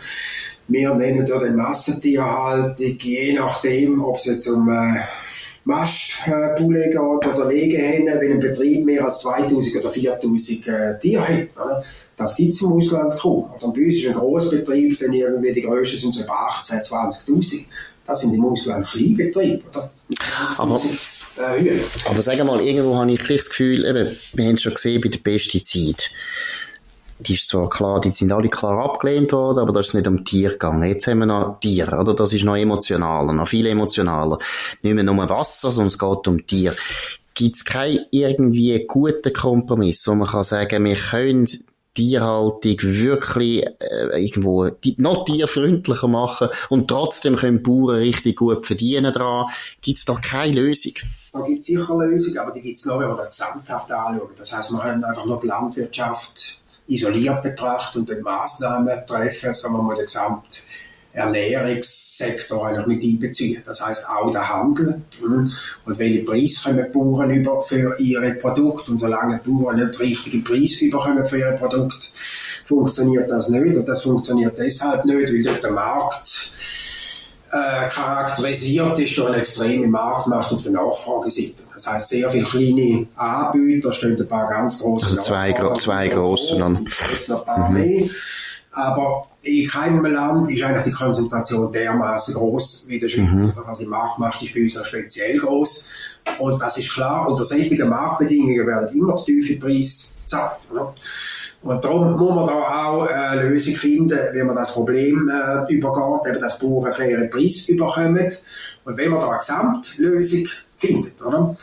Wir 0.69 0.93
nennen 0.95 1.25
ja 1.25 1.39
die 1.39 1.51
Massentierhaltung, 1.51 2.97
je 2.99 3.33
nachdem, 3.33 4.03
ob 4.03 4.17
es 4.17 4.25
jetzt 4.25 4.47
um 4.47 4.69
äh, 4.69 5.01
Mastpullen 5.67 6.91
geht 6.91 6.97
oder 6.97 7.45
Legehennen, 7.45 8.19
wenn 8.21 8.31
ein 8.31 8.39
Betrieb 8.39 8.85
mehr 8.85 9.03
als 9.03 9.19
2000 9.19 9.75
oder 9.75 9.91
4000 9.91 10.67
äh, 10.67 10.99
Tiere 10.99 11.27
hat. 11.27 11.47
Oder? 11.55 11.83
Das 12.15 12.37
gibt 12.37 12.53
es 12.53 12.61
im 12.61 12.71
Ausland 12.71 13.19
kaum. 13.19 13.51
Oder 13.51 13.73
bei 13.73 13.85
uns 13.85 13.95
ist 13.95 14.07
ein 14.07 14.13
Großbetrieb, 14.13 14.97
dann 14.97 15.11
irgendwie 15.11 15.51
die 15.51 15.61
grössten 15.61 15.97
sind 15.97 16.13
so 16.13 16.21
etwa 16.21 16.47
18, 16.47 16.79
20.000. 16.79 17.65
Das 18.05 18.21
sind 18.21 18.33
im 18.33 18.45
Ausland 18.45 18.87
Kleinbetriebe. 18.87 19.61
Oder? 19.69 19.91
Aber, 20.57 20.79
äh, 21.37 21.81
aber 22.09 22.21
sag 22.21 22.41
mal, 22.45 22.61
irgendwo 22.61 22.95
habe 22.95 23.11
ich 23.11 23.19
gleich 23.19 23.39
das 23.39 23.49
Gefühl, 23.49 23.83
eben, 23.83 24.07
wir 24.33 24.45
haben 24.45 24.55
es 24.55 24.61
schon 24.61 24.73
gesehen 24.73 25.01
bei 25.01 25.09
den 25.09 25.21
Pestiziden 25.21 25.97
die 27.19 27.33
ist 27.33 27.49
zwar 27.49 27.69
klar, 27.69 27.99
die 27.99 28.11
sind 28.11 28.31
alle 28.31 28.49
klar 28.49 28.83
abgelehnt 28.83 29.31
worden, 29.31 29.59
aber 29.59 29.73
da 29.73 29.79
ist 29.79 29.89
es 29.89 29.93
nicht 29.95 30.07
um 30.07 30.23
Tier 30.23 30.51
gegangen. 30.51 30.87
Jetzt 30.87 31.07
haben 31.07 31.19
wir 31.19 31.25
noch 31.25 31.59
Tiere, 31.59 31.97
oder? 31.97 32.13
Das 32.13 32.33
ist 32.33 32.43
noch 32.43 32.55
emotionaler, 32.55 33.33
noch 33.33 33.47
viel 33.47 33.65
emotionaler. 33.65 34.39
Nicht 34.81 34.93
mehr 34.93 35.03
nur 35.03 35.29
Wasser, 35.29 35.71
sondern 35.71 35.87
es 35.87 35.99
geht 35.99 36.27
um 36.27 36.45
Tier. 36.45 36.75
Gibt 37.33 37.55
es 37.55 37.65
keinen 37.65 38.05
irgendwie 38.11 38.85
guten 38.87 39.33
Kompromiss, 39.33 40.07
wo 40.07 40.15
man 40.15 40.27
kann 40.27 40.43
sagen, 40.43 40.85
wir 40.85 40.95
können 40.95 41.47
Tierhaltung 41.97 42.77
wirklich 42.79 43.65
äh, 43.65 44.23
irgendwo 44.23 44.69
noch 44.97 45.25
tierfreundlicher 45.25 46.07
machen 46.07 46.49
und 46.69 46.87
trotzdem 46.87 47.35
können 47.37 47.63
Bauern 47.63 47.97
richtig 47.97 48.35
gut 48.35 48.67
verdienen 48.67 49.11
dran. 49.11 49.47
Gibt 49.81 49.97
es 49.97 50.05
da 50.05 50.13
keine 50.13 50.53
Lösung? 50.53 50.93
Da 51.33 51.41
gibt 51.41 51.59
es 51.59 51.65
sicher 51.65 51.97
Lösungen, 51.97 52.37
aber 52.37 52.51
die 52.51 52.61
gibt 52.61 52.77
es 52.77 52.85
nur, 52.85 52.99
wenn 52.99 53.07
man 53.07 53.17
das 53.17 53.31
gesamthaft 53.31 53.91
anschaut. 53.91 54.29
Das 54.37 54.55
heißt, 54.55 54.71
man 54.71 54.81
kann 54.81 55.03
einfach 55.03 55.25
nur 55.25 55.39
die 55.39 55.47
Landwirtschaft 55.47 56.61
isoliert 56.87 57.43
betrachten 57.43 57.99
und 57.99 58.09
dann 58.09 58.21
Maßnahmen 58.21 59.05
treffen, 59.05 59.53
sagen 59.53 59.87
wir 59.87 59.95
den 59.95 60.05
gesamten 60.05 60.63
Ernährungssektor 61.17 62.67
eigentlich 62.67 62.87
mit 62.87 63.03
einbeziehen. 63.03 63.63
Das 63.65 63.83
heißt 63.83 64.07
auch 64.07 64.31
der 64.31 64.47
Handel. 64.47 65.01
Hm. 65.19 65.51
Und 65.85 65.99
welche 65.99 66.23
Preis 66.23 66.63
kommen 66.63 66.85
die 66.85 66.97
Bauern 66.97 67.31
über 67.31 67.63
für 67.63 67.99
ihre 67.99 68.35
Produkte? 68.35 68.91
Und 68.91 68.99
solange 68.99 69.41
die 69.43 69.49
Bauern 69.49 69.77
nicht 69.77 69.99
den 69.99 70.07
richtigen 70.07 70.43
Preis 70.43 70.79
bekommen 70.79 71.25
für 71.25 71.39
ihre 71.39 71.55
Produkte, 71.55 72.07
funktioniert 72.65 73.29
das 73.31 73.49
nicht. 73.49 73.75
Und 73.75 73.87
das 73.87 74.03
funktioniert 74.03 74.57
deshalb 74.57 75.05
nicht, 75.05 75.33
weil 75.33 75.43
dort 75.43 75.63
der 75.63 75.71
Markt 75.71 76.51
äh, 77.51 77.87
charakterisiert 77.87 78.99
ist 78.99 79.17
durch 79.17 79.27
eine 79.27 79.37
extreme 79.37 79.87
Marktmacht 79.87 80.51
auf 80.51 80.61
der 80.61 80.73
Nachfrageseite. 80.73 81.63
Das 81.73 81.87
heißt, 81.87 82.09
sehr 82.09 82.29
viele 82.29 82.43
kleine 82.43 83.07
Anbieter, 83.15 83.91
stehen 83.93 84.19
ein 84.19 84.27
paar 84.27 84.47
ganz 84.47 84.79
große 84.79 85.11
also 85.11 85.21
zwei, 85.21 85.51
gro 85.53 85.73
zwei 85.75 86.07
große 86.07 86.57
dann. 86.57 86.87
Jetzt 87.11 87.29
noch 87.29 87.47
ein 87.47 87.55
paar 87.55 87.69
mhm. 87.69 87.75
mehr. 87.75 88.09
Aber 88.71 89.27
in 89.41 89.67
keinem 89.67 90.05
Land 90.05 90.51
ist 90.51 90.61
eigentlich 90.61 90.83
die 90.83 90.91
Konzentration 90.91 91.71
dermaßen 91.71 92.35
groß 92.35 92.85
wie 92.87 92.99
der 92.99 93.07
Schweiz. 93.07 93.31
Mhm. 93.31 93.53
Also 93.65 93.81
die 93.81 93.87
Marktmacht 93.87 94.41
ist 94.41 94.53
bei 94.53 94.61
uns 94.61 94.75
noch 94.75 94.85
speziell 94.85 95.37
groß. 95.39 95.89
Und 96.39 96.61
das 96.61 96.77
ist 96.77 96.93
klar, 96.93 97.27
unter 97.27 97.45
solchen 97.45 97.89
Marktbedingungen 97.89 98.67
werden 98.67 98.95
immer 98.95 99.15
zu 99.15 99.25
tiefe 99.25 99.55
Preise 99.55 100.13
gezahlt. 100.21 100.59
Oder? 100.71 100.93
Und 101.63 101.83
darum 101.83 102.11
muss 102.11 102.35
man 102.35 102.45
da 102.45 102.85
auch 102.85 103.07
eine 103.07 103.49
Lösung 103.49 103.73
finden, 103.73 104.19
wie 104.31 104.43
man 104.43 104.55
das 104.55 104.73
Problem 104.73 105.29
äh, 105.29 105.73
übergeht, 105.73 106.31
eben 106.31 106.41
dass 106.41 106.59
Bauern 106.59 106.85
einen 106.85 106.93
fairen 106.93 107.29
Preis 107.29 107.67
überkommen. 107.67 108.31
Und 108.85 108.97
wenn 108.97 109.09
man 109.09 109.19
da 109.19 109.29
eine 109.29 109.39
Gesamtlösung 109.39 110.47
findet, 110.77 111.21
oder? 111.21 111.55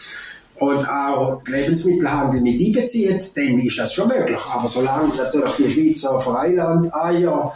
Und 0.57 0.88
auch 0.88 1.42
den 1.42 1.54
Lebensmittelhandel 1.54 2.40
mit 2.40 2.61
einbezieht, 2.61 3.37
dann 3.37 3.59
ist 3.59 3.78
das 3.78 3.92
schon 3.92 4.09
möglich. 4.09 4.40
Aber 4.52 4.68
solange 4.68 5.14
natürlich 5.16 5.52
die 5.57 5.70
Schweizer 5.70 6.20
Freiland-Eier 6.20 7.52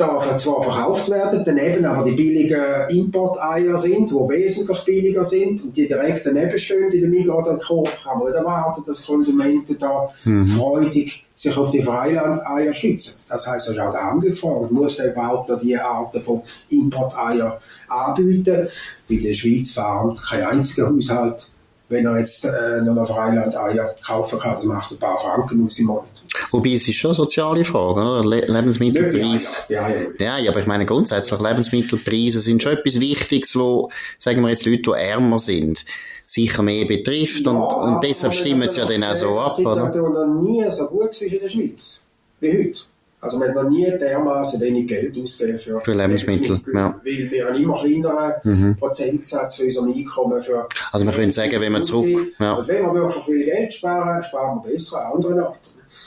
da 0.00 0.38
zwar 0.38 0.62
verkauft 0.62 1.10
werden, 1.10 1.42
daneben 1.44 1.84
aber 1.84 2.04
die 2.04 2.16
billigen 2.16 2.88
Importeier 2.88 3.76
sind, 3.76 4.10
die 4.10 4.14
wesentlich 4.14 4.84
billiger 4.84 5.24
sind 5.24 5.62
und 5.62 5.76
die 5.76 5.86
direkt 5.86 6.24
daneben 6.24 6.58
stehen 6.58 6.90
in 6.90 7.00
der 7.00 7.10
Migros 7.10 7.66
Coop, 7.66 7.88
kann 8.02 8.18
man 8.18 8.28
nicht 8.28 8.36
erwarten, 8.36 8.82
dass 8.86 9.06
Konsumenten 9.06 9.76
da 9.78 10.08
mhm. 10.24 10.46
freudig 10.48 11.24
sich 11.34 11.56
auf 11.56 11.70
die 11.70 11.82
Freilandeier 11.82 12.72
stützen. 12.72 13.14
Das 13.28 13.46
heißt, 13.46 13.68
da 13.68 13.72
ist 13.72 13.78
auch 13.78 13.92
der 13.92 14.04
Handel 14.04 14.30
gefragt, 14.30 14.70
muss 14.70 14.96
der 14.96 15.12
überhaupt 15.12 15.48
noch 15.48 15.60
diese 15.60 15.84
Arten 15.84 16.20
von 16.20 16.42
Importeier 16.68 17.58
anbieten? 17.88 18.68
Bei 19.08 19.16
der 19.16 19.32
Schweiz 19.32 19.70
verarmt 19.70 20.22
kein 20.22 20.44
einziger 20.44 20.88
Haushalt, 20.88 21.48
wenn 21.90 22.06
er 22.06 22.18
jetzt 22.18 22.44
äh, 22.44 22.80
noch 22.80 23.04
Freilandeier 23.06 23.94
kaufen 24.06 24.38
kann, 24.38 24.56
das 24.56 24.64
macht 24.64 24.92
ein 24.92 24.98
paar 24.98 25.18
Franken 25.18 25.66
aus 25.66 25.78
im 25.78 25.86
Monat. 25.86 26.04
Wobei 26.52 26.70
es 26.74 26.88
ist 26.88 26.96
schon 26.96 27.10
eine 27.10 27.16
soziale 27.16 27.64
Frage, 27.64 28.00
oder? 28.00 28.24
Le 28.24 28.40
Lebensmittelpreis. 28.46 29.64
Ja, 29.68 29.88
ja, 29.88 29.96
ja, 30.18 30.38
ja, 30.38 30.50
aber 30.50 30.60
ich 30.60 30.66
meine 30.66 30.86
grundsätzlich 30.86 31.40
Lebensmittelpreise 31.40 32.40
sind 32.40 32.62
schon 32.62 32.72
etwas 32.72 33.00
Wichtiges, 33.00 33.56
wo, 33.56 33.90
sagen 34.18 34.40
wir 34.42 34.50
jetzt 34.50 34.66
Leute, 34.66 34.82
die 34.82 34.90
ärmer 34.90 35.40
sind, 35.40 35.84
sicher 36.24 36.62
mehr 36.62 36.86
betrifft 36.86 37.46
und, 37.48 37.56
und 37.56 38.04
deshalb 38.04 38.34
stimmen 38.34 38.68
sie 38.68 38.78
ja 38.78 38.86
dann 38.86 39.02
auch 39.02 39.16
so 39.16 39.40
ab, 39.40 39.58
oder? 39.58 39.86
Die 39.86 39.92
Situation 39.92 40.12
noch 40.12 40.42
nie 40.42 40.64
so 40.70 40.86
gut 40.86 41.20
in 41.20 41.40
der 41.40 41.48
Schweiz 41.48 42.02
wie 42.38 42.52
heute. 42.52 42.80
Also 43.22 43.38
man 43.38 43.48
hat 43.48 43.54
noch 43.54 43.68
nie 43.68 43.86
dermaßen 43.86 44.60
wenig 44.60 44.86
Geld 44.86 45.16
ausgegeben 45.18 45.58
für, 45.58 45.80
für 45.80 45.94
Lebensmittel. 45.94 46.54
Lebensmittel 46.54 46.74
ja. 46.74 47.00
Weil 47.04 47.30
wir 47.30 47.46
haben 47.46 47.56
immer 47.56 47.78
kleineren 47.78 48.32
mhm. 48.44 48.76
Prozentsatz 48.76 49.56
für 49.56 49.64
unser 49.64 49.84
Einkommen. 49.84 50.40
Für 50.40 50.66
also 50.90 51.04
man 51.04 51.14
könnte 51.14 51.32
sagen, 51.32 51.60
wenn 51.60 51.72
man 51.72 51.84
zurück... 51.84 52.32
Ja. 52.38 52.54
Und 52.54 52.68
wenn 52.68 52.82
wir 52.82 52.94
wirklich 52.94 53.24
viel 53.24 53.44
Geld 53.44 53.74
sparen, 53.74 54.22
sparen 54.22 54.60
wir 54.62 54.70
besser 54.70 55.04
an 55.04 55.12
anderen 55.16 55.40
Orten. 55.40 55.58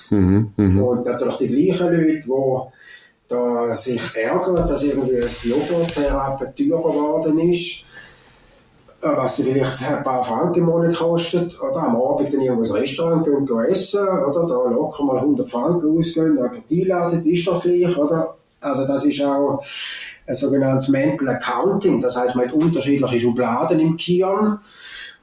Mhm, 0.09 0.53
mh. 0.55 0.81
Und 0.81 1.05
natürlich 1.05 1.35
die 1.35 1.47
gleichen 1.47 1.93
Leute, 1.93 2.19
die 2.19 2.31
da 3.27 3.75
sich 3.75 4.01
ärgern, 4.15 4.67
dass 4.67 4.83
irgendwie 4.83 5.19
das 5.19 5.43
Joghurt 5.43 5.91
sehr 5.91 6.09
teurer 6.09 6.47
geworden 6.57 7.39
ist, 7.51 7.83
was 9.03 9.35
sie 9.35 9.43
vielleicht 9.43 9.83
ein 9.83 10.03
paar 10.03 10.23
Franken 10.23 10.59
im 10.59 10.65
Monat 10.65 10.95
kostet, 10.95 11.59
oder 11.61 11.83
am 11.83 11.95
Abend 11.95 12.33
dann 12.33 12.41
irgendwo 12.41 12.61
ins 12.61 12.73
Restaurant 12.73 13.25
gehen, 13.25 13.45
gehen 13.45 13.65
essen, 13.65 14.01
oder? 14.01 14.47
Da 14.47 14.69
locker 14.69 15.03
mal 15.03 15.19
100 15.19 15.49
Franken 15.49 15.97
ausgehen, 15.97 16.35
jemand 16.35 16.63
einladen, 16.71 17.25
ist 17.25 17.47
das 17.47 17.61
gleich, 17.61 17.97
oder? 17.97 18.35
Also 18.61 18.87
das 18.87 19.05
ist 19.05 19.21
auch 19.21 19.61
ein 20.25 20.35
sogenanntes 20.35 20.87
Mental 20.87 21.27
Accounting, 21.29 22.01
das 22.01 22.15
heißt 22.15 22.35
man 22.35 22.47
hat 22.47 22.53
unterschiedliche 22.53 23.19
Schubladen 23.19 23.79
im 23.79 23.97
Kion 23.97 24.59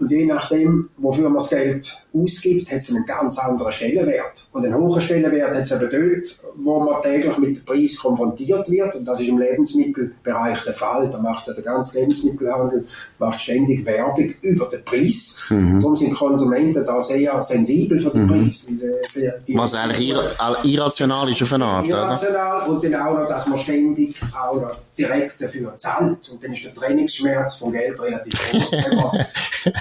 und 0.01 0.11
je 0.11 0.25
nachdem, 0.25 0.89
wofür 0.97 1.29
man 1.29 1.35
das 1.35 1.51
Geld 1.51 1.95
ausgibt, 2.15 2.71
hat 2.71 2.79
es 2.79 2.91
einen 2.91 3.05
ganz 3.05 3.39
anderen 3.39 3.71
Stellenwert. 3.71 4.49
Und 4.51 4.65
einen 4.65 4.75
hohen 4.75 5.01
Stellenwert 5.01 5.55
hat 5.55 5.65
es 5.65 5.73
eben 5.73 5.91
dort, 5.91 6.41
wo 6.57 6.81
man 6.81 7.03
täglich 7.03 7.37
mit 7.37 7.59
dem 7.59 7.65
Preis 7.67 7.99
konfrontiert 7.99 8.71
wird. 8.71 8.97
Und 8.97 9.05
das 9.05 9.21
ist 9.21 9.29
im 9.29 9.39
Lebensmittelbereich 9.39 10.63
der 10.65 10.73
Fall. 10.73 11.11
Da 11.11 11.19
macht 11.19 11.47
ja 11.47 11.53
der 11.53 11.63
ganze 11.63 12.01
Lebensmittelhandel 12.01 12.87
macht 13.19 13.41
ständig 13.41 13.85
Werbung 13.85 14.33
über 14.41 14.67
den 14.67 14.83
Preis. 14.85 15.37
Mhm. 15.51 15.81
Darum 15.81 15.97
sind 15.97 16.15
Konsumenten 16.15 16.83
da 16.83 17.03
sehr 17.03 17.43
sensibel 17.43 17.99
für 17.99 18.11
den 18.11 18.23
mhm. 18.23 18.29
Preis. 18.29 18.73
Sehr, 19.05 19.35
Was 19.49 19.75
eigentlich 19.75 20.09
ir 20.09 20.23
irrational 20.65 21.31
ist 21.31 21.43
auf 21.43 21.53
eine 21.53 21.65
Art, 21.67 21.87
Irrational. 21.87 22.63
Oder? 22.63 22.69
Und 22.71 22.85
dann 22.85 22.95
auch 22.95 23.19
noch, 23.19 23.29
dass 23.29 23.47
man 23.47 23.59
ständig 23.59 24.17
auch 24.35 24.55
noch 24.55 24.79
direkt 25.01 25.41
dafür 25.41 25.77
zahlt. 25.79 26.29
Und 26.29 26.45
dann 26.45 26.53
ist 26.53 26.65
der 26.65 26.75
Trainingsschmerz 26.75 27.57
vom 27.57 27.73
Geld 27.73 27.99
relativ 28.01 28.51
groß, 28.51 28.73
wenn 28.73 28.97
man 28.97 29.27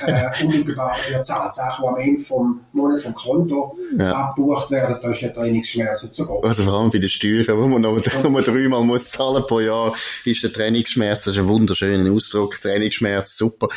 äh, 0.08 0.44
unmittelbar 0.44 0.96
dafür 0.96 1.24
zahlt. 1.24 1.54
Sachen, 1.54 1.84
die 1.84 1.88
am 1.88 1.98
Ende 1.98 2.22
vom 2.22 2.62
Monat 2.72 3.02
vom 3.02 3.14
Konto 3.14 3.78
ja. 3.98 4.14
abgebucht 4.14 4.72
werden, 4.72 4.98
da 5.02 5.10
ist 5.10 5.22
der 5.22 5.34
Trainingsschmerz 5.34 6.04
nicht 6.04 6.16
so 6.16 6.26
groß. 6.26 6.44
Also 6.44 6.64
vor 6.64 6.74
allem 6.74 6.90
bei 6.90 7.00
den 7.00 7.10
Steuern, 7.10 7.46
wo 7.58 7.68
man 7.68 7.82
noch, 7.82 8.00
wo 8.24 8.30
man 8.30 8.44
dreimal 8.44 8.84
muss 8.84 9.10
zahlen 9.10 9.44
pro 9.46 9.60
Jahr, 9.60 9.94
ist 10.26 10.44
der 10.44 10.54
Trainingsschmerz, 10.54 11.26
das 11.26 11.36
ist 11.36 11.42
ein 11.42 11.48
wunderschöner 11.48 12.12
Ausdruck, 12.12 12.60
Trainingsschmerz, 12.62 13.38
super. 13.38 13.68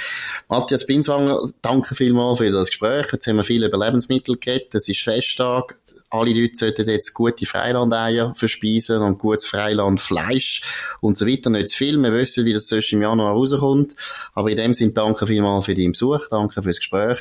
Matthias 0.48 0.86
Binswanger, 0.86 1.40
danke 1.60 1.94
vielmals 1.94 2.38
für 2.38 2.50
das 2.50 2.68
Gespräch. 2.68 3.06
Jetzt 3.12 3.26
haben 3.26 3.36
wir 3.36 3.44
viel 3.44 3.64
über 3.64 3.78
Lebensmittel 3.78 4.36
geredet, 4.38 4.74
es 4.74 4.88
ist 4.88 5.00
Festtag, 5.00 5.76
alle 6.12 6.32
Leute 6.32 6.56
sollten 6.56 6.88
jetzt 6.88 7.14
gute 7.14 7.46
Freilandeier 7.46 8.34
verspeisen 8.34 9.00
und 9.00 9.18
gutes 9.18 9.46
Freilandfleisch 9.46 10.62
und 11.00 11.16
so 11.16 11.26
weiter. 11.26 11.48
Nicht 11.50 11.70
zu 11.70 11.78
viel. 11.78 11.96
Wir 11.96 12.12
wissen, 12.12 12.44
wie 12.44 12.52
das 12.52 12.68
sonst 12.68 12.92
im 12.92 13.02
Januar 13.02 13.32
rauskommt. 13.32 13.96
Aber 14.34 14.50
in 14.50 14.58
dem 14.58 14.74
Sinne 14.74 14.92
danke 14.92 15.26
vielmals 15.26 15.64
für 15.64 15.74
deinen 15.74 15.92
Besuch. 15.92 16.28
Danke 16.30 16.62
fürs 16.62 16.78
Gespräch. 16.78 17.18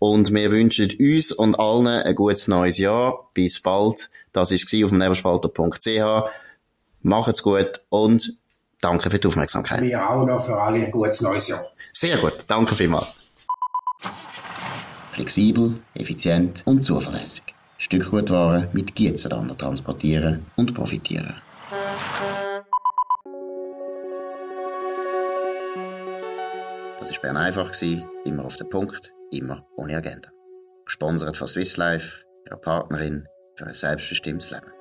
Und 0.00 0.34
wir 0.34 0.50
wünschen 0.50 0.90
uns 0.98 1.32
und 1.32 1.58
allen 1.58 1.86
ein 1.86 2.14
gutes 2.14 2.48
neues 2.48 2.78
Jahr. 2.78 3.30
Bis 3.34 3.62
bald. 3.62 4.10
Das 4.32 4.50
war 4.50 4.84
auf 4.84 4.90
dem 4.90 4.98
neberspalter.ch. 4.98 6.30
Macht's 7.02 7.42
gut 7.42 7.82
und 7.88 8.34
danke 8.80 9.10
für 9.10 9.18
die 9.18 9.28
Aufmerksamkeit. 9.28 9.82
Wir 9.82 10.10
auch 10.10 10.26
noch 10.26 10.44
für 10.44 10.60
alle 10.60 10.84
ein 10.84 10.90
gutes 10.90 11.20
neues 11.20 11.46
Jahr. 11.46 11.62
Sehr 11.92 12.18
gut. 12.18 12.34
Danke 12.48 12.74
vielmals. 12.74 13.14
Flexibel, 15.12 15.78
effizient 15.94 16.62
und 16.64 16.82
zuverlässig. 16.82 17.53
Stückgutware 17.84 18.70
mit 18.72 18.94
Gietzenlander 18.94 19.58
transportieren 19.58 20.46
und 20.56 20.72
profitieren. 20.72 21.34
Das 26.98 27.12
war 27.12 27.20
Bern 27.20 27.36
einfach, 27.36 27.74
immer 28.24 28.46
auf 28.46 28.56
den 28.56 28.70
Punkt, 28.70 29.12
immer 29.30 29.66
ohne 29.76 29.98
Agenda. 29.98 30.30
Gesponsert 30.86 31.36
von 31.36 31.46
Swiss 31.46 31.76
Life, 31.76 32.24
ihrer 32.46 32.56
Partnerin 32.56 33.28
für 33.54 33.66
ein 33.66 33.74
selbstbestimmtes 33.74 34.50
Leben. 34.50 34.72